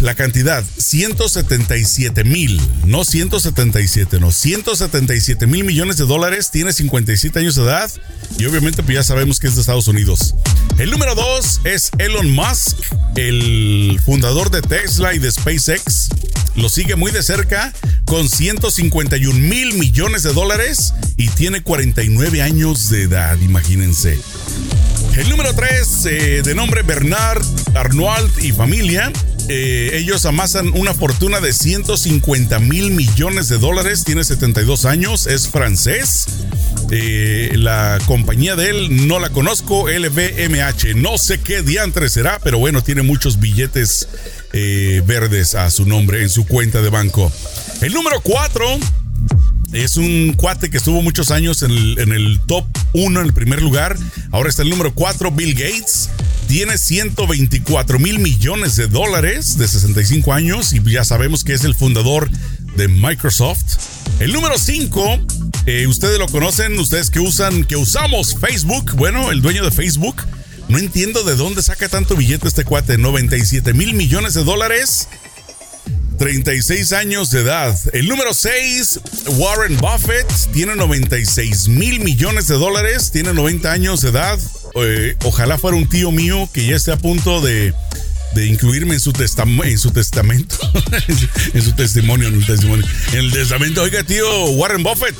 la 0.00 0.14
cantidad, 0.14 0.64
177 0.78 2.24
mil, 2.24 2.60
no 2.84 3.04
177, 3.04 4.20
no, 4.20 4.32
177 4.32 5.46
mil 5.46 5.64
millones 5.64 5.96
de 5.96 6.04
dólares, 6.04 6.50
tiene 6.50 6.72
57 6.72 7.38
años 7.38 7.54
de 7.54 7.62
edad 7.62 7.90
y 8.38 8.44
obviamente 8.46 8.82
pues 8.82 8.96
ya 8.96 9.02
sabemos 9.02 9.40
que 9.40 9.46
es 9.46 9.54
de 9.54 9.60
Estados 9.60 9.88
Unidos. 9.88 10.34
El 10.78 10.90
número 10.90 11.14
2 11.14 11.60
es 11.64 11.90
Elon 11.98 12.30
Musk, 12.32 12.76
el 13.16 14.00
fundador 14.04 14.50
de 14.50 14.62
Tesla 14.62 15.14
y 15.14 15.18
de 15.18 15.30
SpaceX. 15.30 16.08
Lo 16.56 16.68
sigue 16.68 16.96
muy 16.96 17.10
de 17.10 17.22
cerca 17.22 17.72
con 18.04 18.28
151 18.28 19.38
mil 19.38 19.74
millones 19.74 20.22
de 20.22 20.32
dólares 20.32 20.94
y 21.16 21.28
tiene 21.28 21.62
49 21.62 22.42
años 22.42 22.90
de 22.90 23.02
edad, 23.02 23.38
imagínense. 23.40 24.18
El 25.16 25.28
número 25.28 25.54
3, 25.54 26.06
eh, 26.06 26.42
de 26.42 26.54
nombre 26.56 26.82
Bernard 26.82 27.40
Arnold 27.74 28.42
y 28.42 28.50
familia, 28.50 29.12
eh, 29.48 29.90
ellos 29.94 30.26
amasan 30.26 30.72
una 30.74 30.92
fortuna 30.92 31.38
de 31.38 31.52
150 31.52 32.58
mil 32.58 32.90
millones 32.90 33.48
de 33.48 33.58
dólares, 33.58 34.02
tiene 34.02 34.24
72 34.24 34.84
años, 34.86 35.28
es 35.28 35.48
francés. 35.48 36.26
Eh, 36.90 37.52
la 37.54 37.98
compañía 38.06 38.56
de 38.56 38.70
él 38.70 39.06
no 39.06 39.20
la 39.20 39.30
conozco, 39.30 39.88
LVMH, 39.88 40.96
no 40.96 41.16
sé 41.16 41.40
qué 41.40 41.62
diantre 41.62 42.08
será, 42.08 42.40
pero 42.42 42.58
bueno, 42.58 42.82
tiene 42.82 43.02
muchos 43.02 43.38
billetes 43.38 44.08
verdes 44.52 45.54
a 45.56 45.68
su 45.70 45.84
nombre 45.84 46.22
en 46.22 46.28
su 46.28 46.46
cuenta 46.46 46.80
de 46.82 46.88
banco. 46.88 47.32
El 47.80 47.92
número 47.92 48.20
4 48.20 48.78
es 49.74 49.96
un 49.96 50.34
cuate 50.34 50.70
que 50.70 50.76
estuvo 50.76 51.02
muchos 51.02 51.32
años 51.32 51.62
en 51.62 51.72
el, 51.72 52.40
top 52.46 52.64
1, 52.92 53.20
en 53.20 53.26
el 53.26 53.32
primer 53.32 53.60
lugar. 53.60 53.96
Ahora 54.30 54.48
está 54.48 54.62
el 54.62 54.70
número 54.70 54.94
4, 54.94 55.32
Bill 55.32 55.54
Gates. 55.54 56.10
Tiene 56.46 56.78
124 56.78 57.98
mil 57.98 58.20
millones 58.20 58.76
de 58.76 58.86
dólares 58.86 59.58
de 59.58 59.66
65 59.66 60.32
años 60.32 60.72
y 60.72 60.82
ya 60.82 61.04
sabemos 61.04 61.42
que 61.42 61.54
es 61.54 61.64
el 61.64 61.74
fundador 61.74 62.30
de 62.76 62.86
Microsoft. 62.86 63.62
El 64.20 64.32
número 64.32 64.58
5, 64.58 65.20
eh, 65.66 65.86
ustedes 65.88 66.18
lo 66.18 66.28
conocen, 66.28 66.78
ustedes 66.78 67.10
que 67.10 67.18
usan, 67.18 67.64
que 67.64 67.76
usamos 67.76 68.36
Facebook. 68.38 68.92
Bueno, 68.94 69.32
el 69.32 69.42
dueño 69.42 69.64
de 69.64 69.72
Facebook. 69.72 70.22
No 70.68 70.78
entiendo 70.78 71.24
de 71.24 71.34
dónde 71.34 71.62
saca 71.62 71.88
tanto 71.88 72.14
billete 72.14 72.46
este 72.46 72.64
cuate. 72.64 72.96
97 72.96 73.74
mil 73.74 73.94
millones 73.94 74.34
de 74.34 74.44
dólares 74.44 75.08
36 76.18 76.92
años 76.92 77.30
de 77.30 77.40
edad. 77.40 77.78
El 77.92 78.08
número 78.08 78.34
6, 78.34 79.00
Warren 79.36 79.76
Buffett, 79.78 80.26
tiene 80.52 80.76
96 80.76 81.68
mil 81.68 82.00
millones 82.00 82.48
de 82.48 82.54
dólares, 82.54 83.10
tiene 83.10 83.32
90 83.32 83.72
años 83.72 84.00
de 84.02 84.10
edad. 84.10 84.38
Eh, 84.76 85.16
ojalá 85.24 85.58
fuera 85.58 85.76
un 85.76 85.88
tío 85.88 86.10
mío 86.10 86.48
que 86.52 86.66
ya 86.66 86.76
esté 86.76 86.92
a 86.92 86.96
punto 86.96 87.40
de, 87.40 87.74
incluirme 88.36 88.94
en 88.94 89.00
su, 89.00 89.12
en 89.64 89.78
su 89.78 89.90
testamento, 89.90 90.56
en 91.54 91.62
su 91.62 91.72
testimonio, 91.72 92.28
en 92.28 92.34
el 92.34 92.46
testimonio. 92.46 92.86
En 93.12 93.18
el 93.20 93.32
testamento, 93.32 93.82
oiga 93.82 94.02
tío, 94.04 94.46
Warren 94.50 94.82
Buffett. 94.82 95.16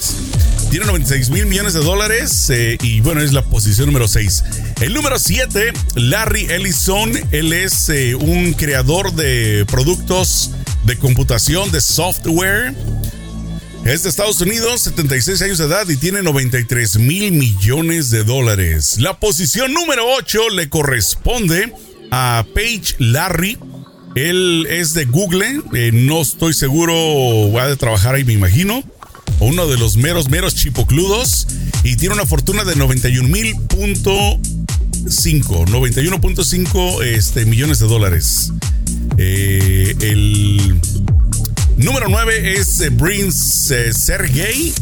Tiene 0.70 0.86
96 0.86 1.30
mil 1.30 1.46
millones 1.46 1.72
de 1.74 1.80
dólares 1.80 2.50
eh, 2.50 2.76
y 2.82 3.00
bueno, 3.00 3.20
es 3.20 3.32
la 3.32 3.42
posición 3.42 3.86
número 3.86 4.08
6. 4.08 4.44
El 4.80 4.92
número 4.92 5.18
7, 5.18 5.72
Larry 5.94 6.46
Ellison. 6.50 7.12
Él 7.30 7.52
es 7.52 7.88
eh, 7.90 8.16
un 8.16 8.54
creador 8.54 9.12
de 9.12 9.64
productos 9.70 10.50
de 10.84 10.96
computación, 10.98 11.70
de 11.70 11.80
software. 11.80 12.74
Es 13.84 14.02
de 14.02 14.08
Estados 14.08 14.40
Unidos, 14.40 14.80
76 14.82 15.42
años 15.42 15.58
de 15.58 15.66
edad 15.66 15.88
y 15.88 15.96
tiene 15.96 16.22
93 16.22 16.96
mil 16.98 17.32
millones 17.32 18.10
de 18.10 18.24
dólares. 18.24 18.96
La 18.98 19.18
posición 19.18 19.74
número 19.74 20.06
8 20.16 20.50
le 20.50 20.68
corresponde 20.70 21.74
a 22.10 22.46
Paige 22.54 22.94
Larry. 22.98 23.58
Él 24.14 24.66
es 24.70 24.94
de 24.94 25.04
Google, 25.04 25.60
eh, 25.74 25.90
no 25.92 26.22
estoy 26.22 26.54
seguro, 26.54 27.52
va 27.52 27.64
a 27.64 27.76
trabajar 27.76 28.14
ahí 28.14 28.24
me 28.24 28.32
imagino. 28.32 28.82
Uno 29.40 29.66
de 29.66 29.76
los 29.76 29.96
meros, 29.96 30.30
meros 30.30 30.54
chipocludos. 30.54 31.46
Y 31.82 31.96
tiene 31.96 32.14
una 32.14 32.24
fortuna 32.24 32.64
de 32.64 32.76
91 32.76 33.28
mil 33.28 33.54
punto 33.68 34.38
91.5 35.04 37.02
este, 37.04 37.44
millones 37.44 37.80
de 37.80 37.86
dólares. 37.86 38.52
Eh, 39.16 39.94
el 40.00 40.80
número 41.76 42.08
9 42.08 42.54
es 42.54 42.80
eh, 42.80 42.90
Prince 42.90 43.88
eh, 43.88 43.92
Sergey 43.92 44.72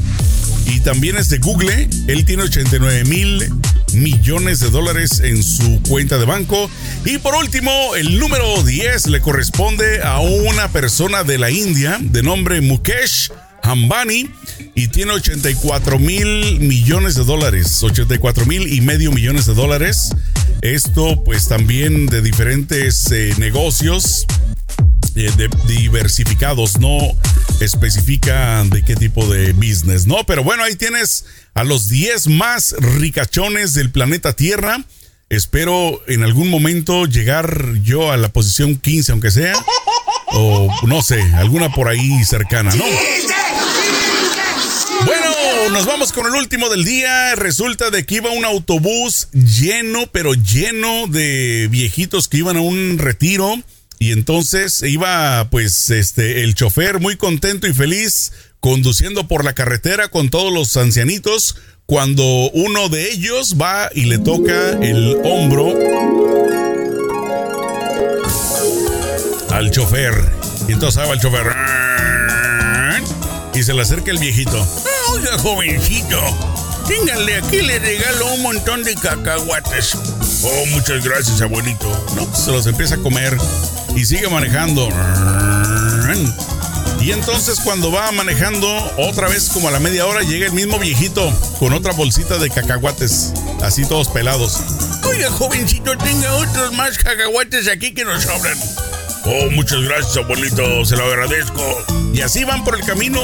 y 0.66 0.80
también 0.80 1.16
es 1.16 1.28
de 1.28 1.38
Google. 1.38 1.88
Él 2.08 2.24
tiene 2.24 2.44
89 2.44 3.04
mil 3.04 3.52
millones 3.94 4.60
de 4.60 4.70
dólares 4.70 5.20
en 5.20 5.42
su 5.42 5.82
cuenta 5.88 6.18
de 6.18 6.24
banco. 6.24 6.70
Y 7.04 7.18
por 7.18 7.34
último, 7.34 7.94
el 7.96 8.18
número 8.18 8.62
10 8.62 9.08
le 9.08 9.20
corresponde 9.20 10.02
a 10.02 10.20
una 10.20 10.68
persona 10.68 11.24
de 11.24 11.38
la 11.38 11.50
India 11.50 11.98
de 12.00 12.22
nombre 12.22 12.60
Mukesh 12.60 13.30
Ambani 13.62 14.28
y 14.74 14.88
tiene 14.88 15.12
84 15.12 15.98
mil 15.98 16.58
millones 16.60 17.14
de 17.14 17.24
dólares, 17.24 17.82
84 17.82 18.46
mil 18.46 18.72
y 18.72 18.80
medio 18.80 19.12
millones 19.12 19.46
de 19.46 19.54
dólares. 19.54 20.14
Esto 20.62 21.24
pues 21.24 21.48
también 21.48 22.06
de 22.06 22.22
diferentes 22.22 23.10
eh, 23.10 23.34
negocios 23.38 24.26
eh, 25.16 25.28
diversificados, 25.66 26.78
no 26.78 26.98
especifica 27.60 28.62
de 28.64 28.84
qué 28.84 28.94
tipo 28.94 29.26
de 29.26 29.52
business, 29.54 30.06
¿no? 30.06 30.24
Pero 30.24 30.44
bueno, 30.44 30.62
ahí 30.62 30.76
tienes 30.76 31.26
a 31.54 31.64
los 31.64 31.88
10 31.88 32.28
más 32.28 32.76
ricachones 32.78 33.74
del 33.74 33.90
planeta 33.90 34.34
Tierra. 34.34 34.84
Espero 35.28 36.00
en 36.06 36.22
algún 36.22 36.48
momento 36.48 37.06
llegar 37.06 37.74
yo 37.82 38.12
a 38.12 38.16
la 38.16 38.28
posición 38.28 38.76
15, 38.76 39.12
aunque 39.12 39.32
sea. 39.32 39.56
O 40.34 40.72
no 40.86 41.02
sé, 41.02 41.20
alguna 41.34 41.70
por 41.72 41.88
ahí 41.88 42.24
cercana, 42.24 42.72
¿no? 42.74 42.84
Nos 45.82 45.90
vamos 45.90 46.12
con 46.12 46.26
el 46.26 46.34
último 46.34 46.68
del 46.68 46.84
día. 46.84 47.34
Resulta 47.34 47.90
de 47.90 48.06
que 48.06 48.14
iba 48.14 48.30
un 48.30 48.44
autobús 48.44 49.26
lleno, 49.32 50.06
pero 50.12 50.32
lleno 50.34 51.08
de 51.08 51.66
viejitos 51.72 52.28
que 52.28 52.36
iban 52.36 52.56
a 52.56 52.60
un 52.60 52.98
retiro. 52.98 53.60
Y 53.98 54.12
entonces 54.12 54.80
iba, 54.84 55.50
pues, 55.50 55.90
este, 55.90 56.44
el 56.44 56.54
chofer 56.54 57.00
muy 57.00 57.16
contento 57.16 57.66
y 57.66 57.74
feliz 57.74 58.30
conduciendo 58.60 59.26
por 59.26 59.44
la 59.44 59.54
carretera 59.54 60.06
con 60.06 60.30
todos 60.30 60.52
los 60.52 60.76
ancianitos. 60.76 61.56
Cuando 61.84 62.22
uno 62.52 62.88
de 62.88 63.10
ellos 63.10 63.56
va 63.60 63.90
y 63.92 64.04
le 64.04 64.18
toca 64.18 64.78
el 64.80 65.16
hombro 65.24 65.76
al 69.50 69.68
chofer. 69.72 70.14
Y 70.68 70.74
entonces 70.74 71.02
va 71.02 71.12
el 71.12 71.20
chofer. 71.20 71.91
Y 73.54 73.62
se 73.62 73.74
le 73.74 73.82
acerca 73.82 74.10
el 74.10 74.18
viejito. 74.18 74.66
Oiga, 75.10 75.38
jovencito, 75.38 76.18
ténganle 76.88 77.36
aquí 77.36 77.60
le 77.60 77.78
regalo 77.78 78.32
un 78.34 78.42
montón 78.42 78.82
de 78.82 78.94
cacahuates. 78.94 79.94
Oh, 80.42 80.66
muchas 80.70 81.04
gracias, 81.04 81.40
abuelito. 81.42 81.86
No, 82.16 82.34
se 82.34 82.50
los 82.50 82.66
empieza 82.66 82.94
a 82.94 82.98
comer 82.98 83.36
y 83.94 84.04
sigue 84.04 84.28
manejando. 84.28 84.88
Y 87.02 87.10
entonces 87.10 87.60
cuando 87.60 87.90
va 87.90 88.10
manejando, 88.12 88.68
otra 88.96 89.28
vez 89.28 89.48
como 89.48 89.68
a 89.68 89.70
la 89.72 89.80
media 89.80 90.06
hora, 90.06 90.22
llega 90.22 90.46
el 90.46 90.52
mismo 90.52 90.78
viejito 90.78 91.32
con 91.58 91.72
otra 91.72 91.92
bolsita 91.92 92.38
de 92.38 92.48
cacahuates, 92.48 93.32
así 93.60 93.84
todos 93.84 94.08
pelados. 94.08 94.60
Oiga, 95.04 95.28
jovencito, 95.30 95.98
tenga 95.98 96.32
otros 96.36 96.72
más 96.72 96.98
cacahuates 96.98 97.68
aquí 97.68 97.92
que 97.92 98.04
nos 98.04 98.22
sobran. 98.22 98.56
Oh, 99.24 99.50
muchas 99.50 99.80
gracias, 99.82 100.16
abuelito, 100.16 100.84
se 100.84 100.96
lo 100.96 101.04
agradezco. 101.04 101.62
Y 102.12 102.20
así 102.20 102.44
van 102.44 102.64
por 102.64 102.74
el 102.74 102.84
camino 102.84 103.20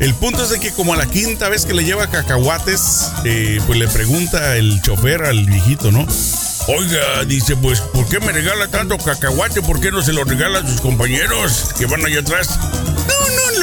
el 0.00 0.14
punto 0.14 0.44
es 0.44 0.50
de 0.50 0.60
que 0.60 0.70
como 0.70 0.94
a 0.94 0.96
la 0.96 1.06
quinta 1.06 1.48
vez 1.48 1.66
que 1.66 1.74
le 1.74 1.84
lleva 1.84 2.08
cacahuates, 2.08 3.10
eh, 3.24 3.60
pues 3.66 3.78
le 3.80 3.88
pregunta 3.88 4.56
el 4.56 4.80
chofer 4.80 5.24
al 5.24 5.44
viejito, 5.44 5.90
¿no? 5.90 6.06
Oiga, 6.68 7.24
dice, 7.26 7.56
pues, 7.56 7.80
¿por 7.80 8.08
qué 8.08 8.20
me 8.20 8.30
regala 8.30 8.68
tanto 8.68 8.96
cacahuate? 8.96 9.60
¿Por 9.60 9.80
qué 9.80 9.90
no 9.90 10.00
se 10.02 10.12
lo 10.12 10.22
regala 10.22 10.60
a 10.60 10.66
sus 10.66 10.80
compañeros 10.80 11.74
que 11.76 11.86
van 11.86 12.04
allá 12.04 12.20
atrás? 12.20 12.58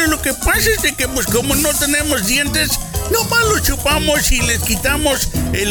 Lo 0.08 0.22
que 0.22 0.34
pasa 0.34 0.70
es 0.76 0.82
de 0.82 0.94
que, 0.94 1.08
pues, 1.08 1.26
como 1.28 1.56
no 1.56 1.74
tenemos 1.74 2.26
dientes, 2.26 2.80
nomás 3.12 3.44
los 3.46 3.64
chupamos 3.64 4.32
y 4.32 4.42
les 4.42 4.60
quitamos 4.60 5.30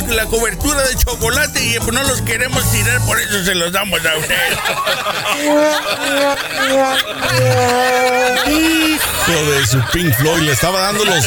la 0.08 0.26
cobertura 0.26 0.82
de 0.86 0.94
chocolate 0.96 1.64
y 1.64 1.78
pues, 1.78 1.92
no 1.92 2.02
los 2.02 2.22
queremos 2.22 2.70
tirar, 2.70 3.00
por 3.06 3.20
eso 3.20 3.44
se 3.44 3.54
los 3.54 3.72
damos 3.72 4.00
a 4.04 4.16
ustedes. 4.16 4.58
Hijo 8.46 9.50
de 9.50 9.66
su 9.66 9.80
Pink 9.92 10.14
Floyd, 10.14 10.42
le 10.42 10.52
estaba 10.52 10.80
dando 10.80 11.04
los 11.04 11.24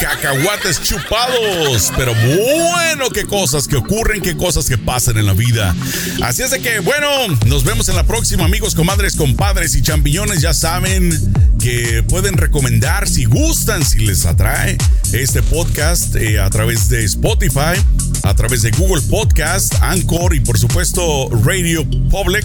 cacahuates 0.00 0.82
chupados. 0.82 1.92
Pero 1.96 2.14
bueno, 2.14 3.10
qué 3.10 3.24
cosas 3.24 3.68
que 3.68 3.76
ocurren, 3.76 4.22
qué 4.22 4.36
cosas 4.36 4.66
que 4.66 4.78
pasan 4.78 5.18
en 5.18 5.26
la 5.26 5.34
vida. 5.34 5.74
Así 6.22 6.42
es 6.42 6.50
de 6.50 6.60
que, 6.60 6.80
bueno, 6.80 7.08
nos 7.46 7.64
vemos 7.64 7.88
en 7.88 7.96
la 7.96 8.04
próxima, 8.04 8.44
amigos, 8.44 8.74
comadres, 8.74 9.16
compadres 9.16 9.74
y 9.74 9.82
champiñones. 9.82 10.40
Ya 10.40 10.54
saben 10.54 11.10
que 11.60 11.77
pueden 12.08 12.36
recomendar 12.36 13.08
si 13.08 13.24
gustan, 13.24 13.84
si 13.84 13.98
les 13.98 14.26
atrae 14.26 14.76
este 15.12 15.42
podcast 15.42 16.16
eh, 16.16 16.40
a 16.40 16.50
través 16.50 16.88
de 16.88 17.04
Spotify, 17.04 17.80
a 18.22 18.34
través 18.34 18.62
de 18.62 18.70
Google 18.72 19.02
Podcast, 19.02 19.74
Anchor 19.80 20.34
y 20.34 20.40
por 20.40 20.58
supuesto 20.58 21.28
Radio 21.44 21.88
Public 22.10 22.44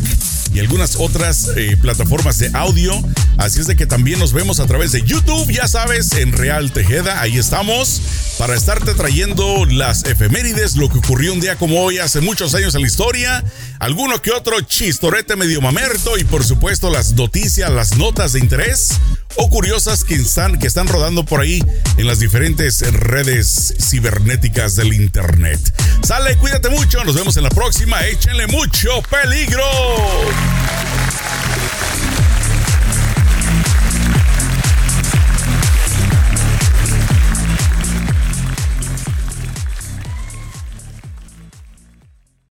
y 0.53 0.59
algunas 0.59 0.97
otras 0.97 1.49
eh, 1.55 1.77
plataformas 1.81 2.37
de 2.37 2.51
audio. 2.53 2.93
Así 3.37 3.59
es 3.59 3.67
de 3.67 3.75
que 3.75 3.85
también 3.85 4.19
nos 4.19 4.33
vemos 4.33 4.59
a 4.59 4.67
través 4.67 4.91
de 4.91 5.01
YouTube, 5.01 5.51
ya 5.51 5.67
sabes, 5.67 6.13
en 6.13 6.31
Real 6.31 6.71
Tejeda. 6.71 7.21
Ahí 7.21 7.37
estamos 7.37 8.01
para 8.37 8.55
estarte 8.55 8.93
trayendo 8.93 9.65
las 9.65 10.03
efemérides, 10.05 10.75
lo 10.75 10.89
que 10.89 10.99
ocurrió 10.99 11.33
un 11.33 11.39
día 11.39 11.55
como 11.55 11.81
hoy 11.81 11.97
hace 11.97 12.21
muchos 12.21 12.53
años 12.53 12.75
en 12.75 12.81
la 12.81 12.87
historia, 12.87 13.43
alguno 13.79 14.21
que 14.21 14.31
otro 14.31 14.61
chistorete 14.61 15.35
medio 15.35 15.59
mamerto 15.61 16.17
y 16.17 16.23
por 16.23 16.43
supuesto 16.43 16.91
las 16.91 17.13
noticias, 17.13 17.71
las 17.71 17.97
notas 17.97 18.33
de 18.33 18.39
interés 18.39 18.99
o 19.35 19.49
curiosas 19.49 20.03
que 20.03 20.15
están, 20.15 20.59
que 20.59 20.67
están 20.67 20.87
rodando 20.87 21.25
por 21.25 21.41
ahí 21.41 21.63
en 21.97 22.07
las 22.07 22.19
diferentes 22.19 22.81
redes 22.91 23.73
cibernéticas 23.79 24.75
del 24.75 24.93
internet. 24.93 25.59
Sale, 26.03 26.37
cuídate 26.37 26.69
mucho, 26.69 27.03
nos 27.03 27.15
vemos 27.15 27.37
en 27.37 27.43
la 27.43 27.49
próxima, 27.49 28.05
échenle 28.05 28.47
mucho 28.47 29.01
peligro. 29.09 29.63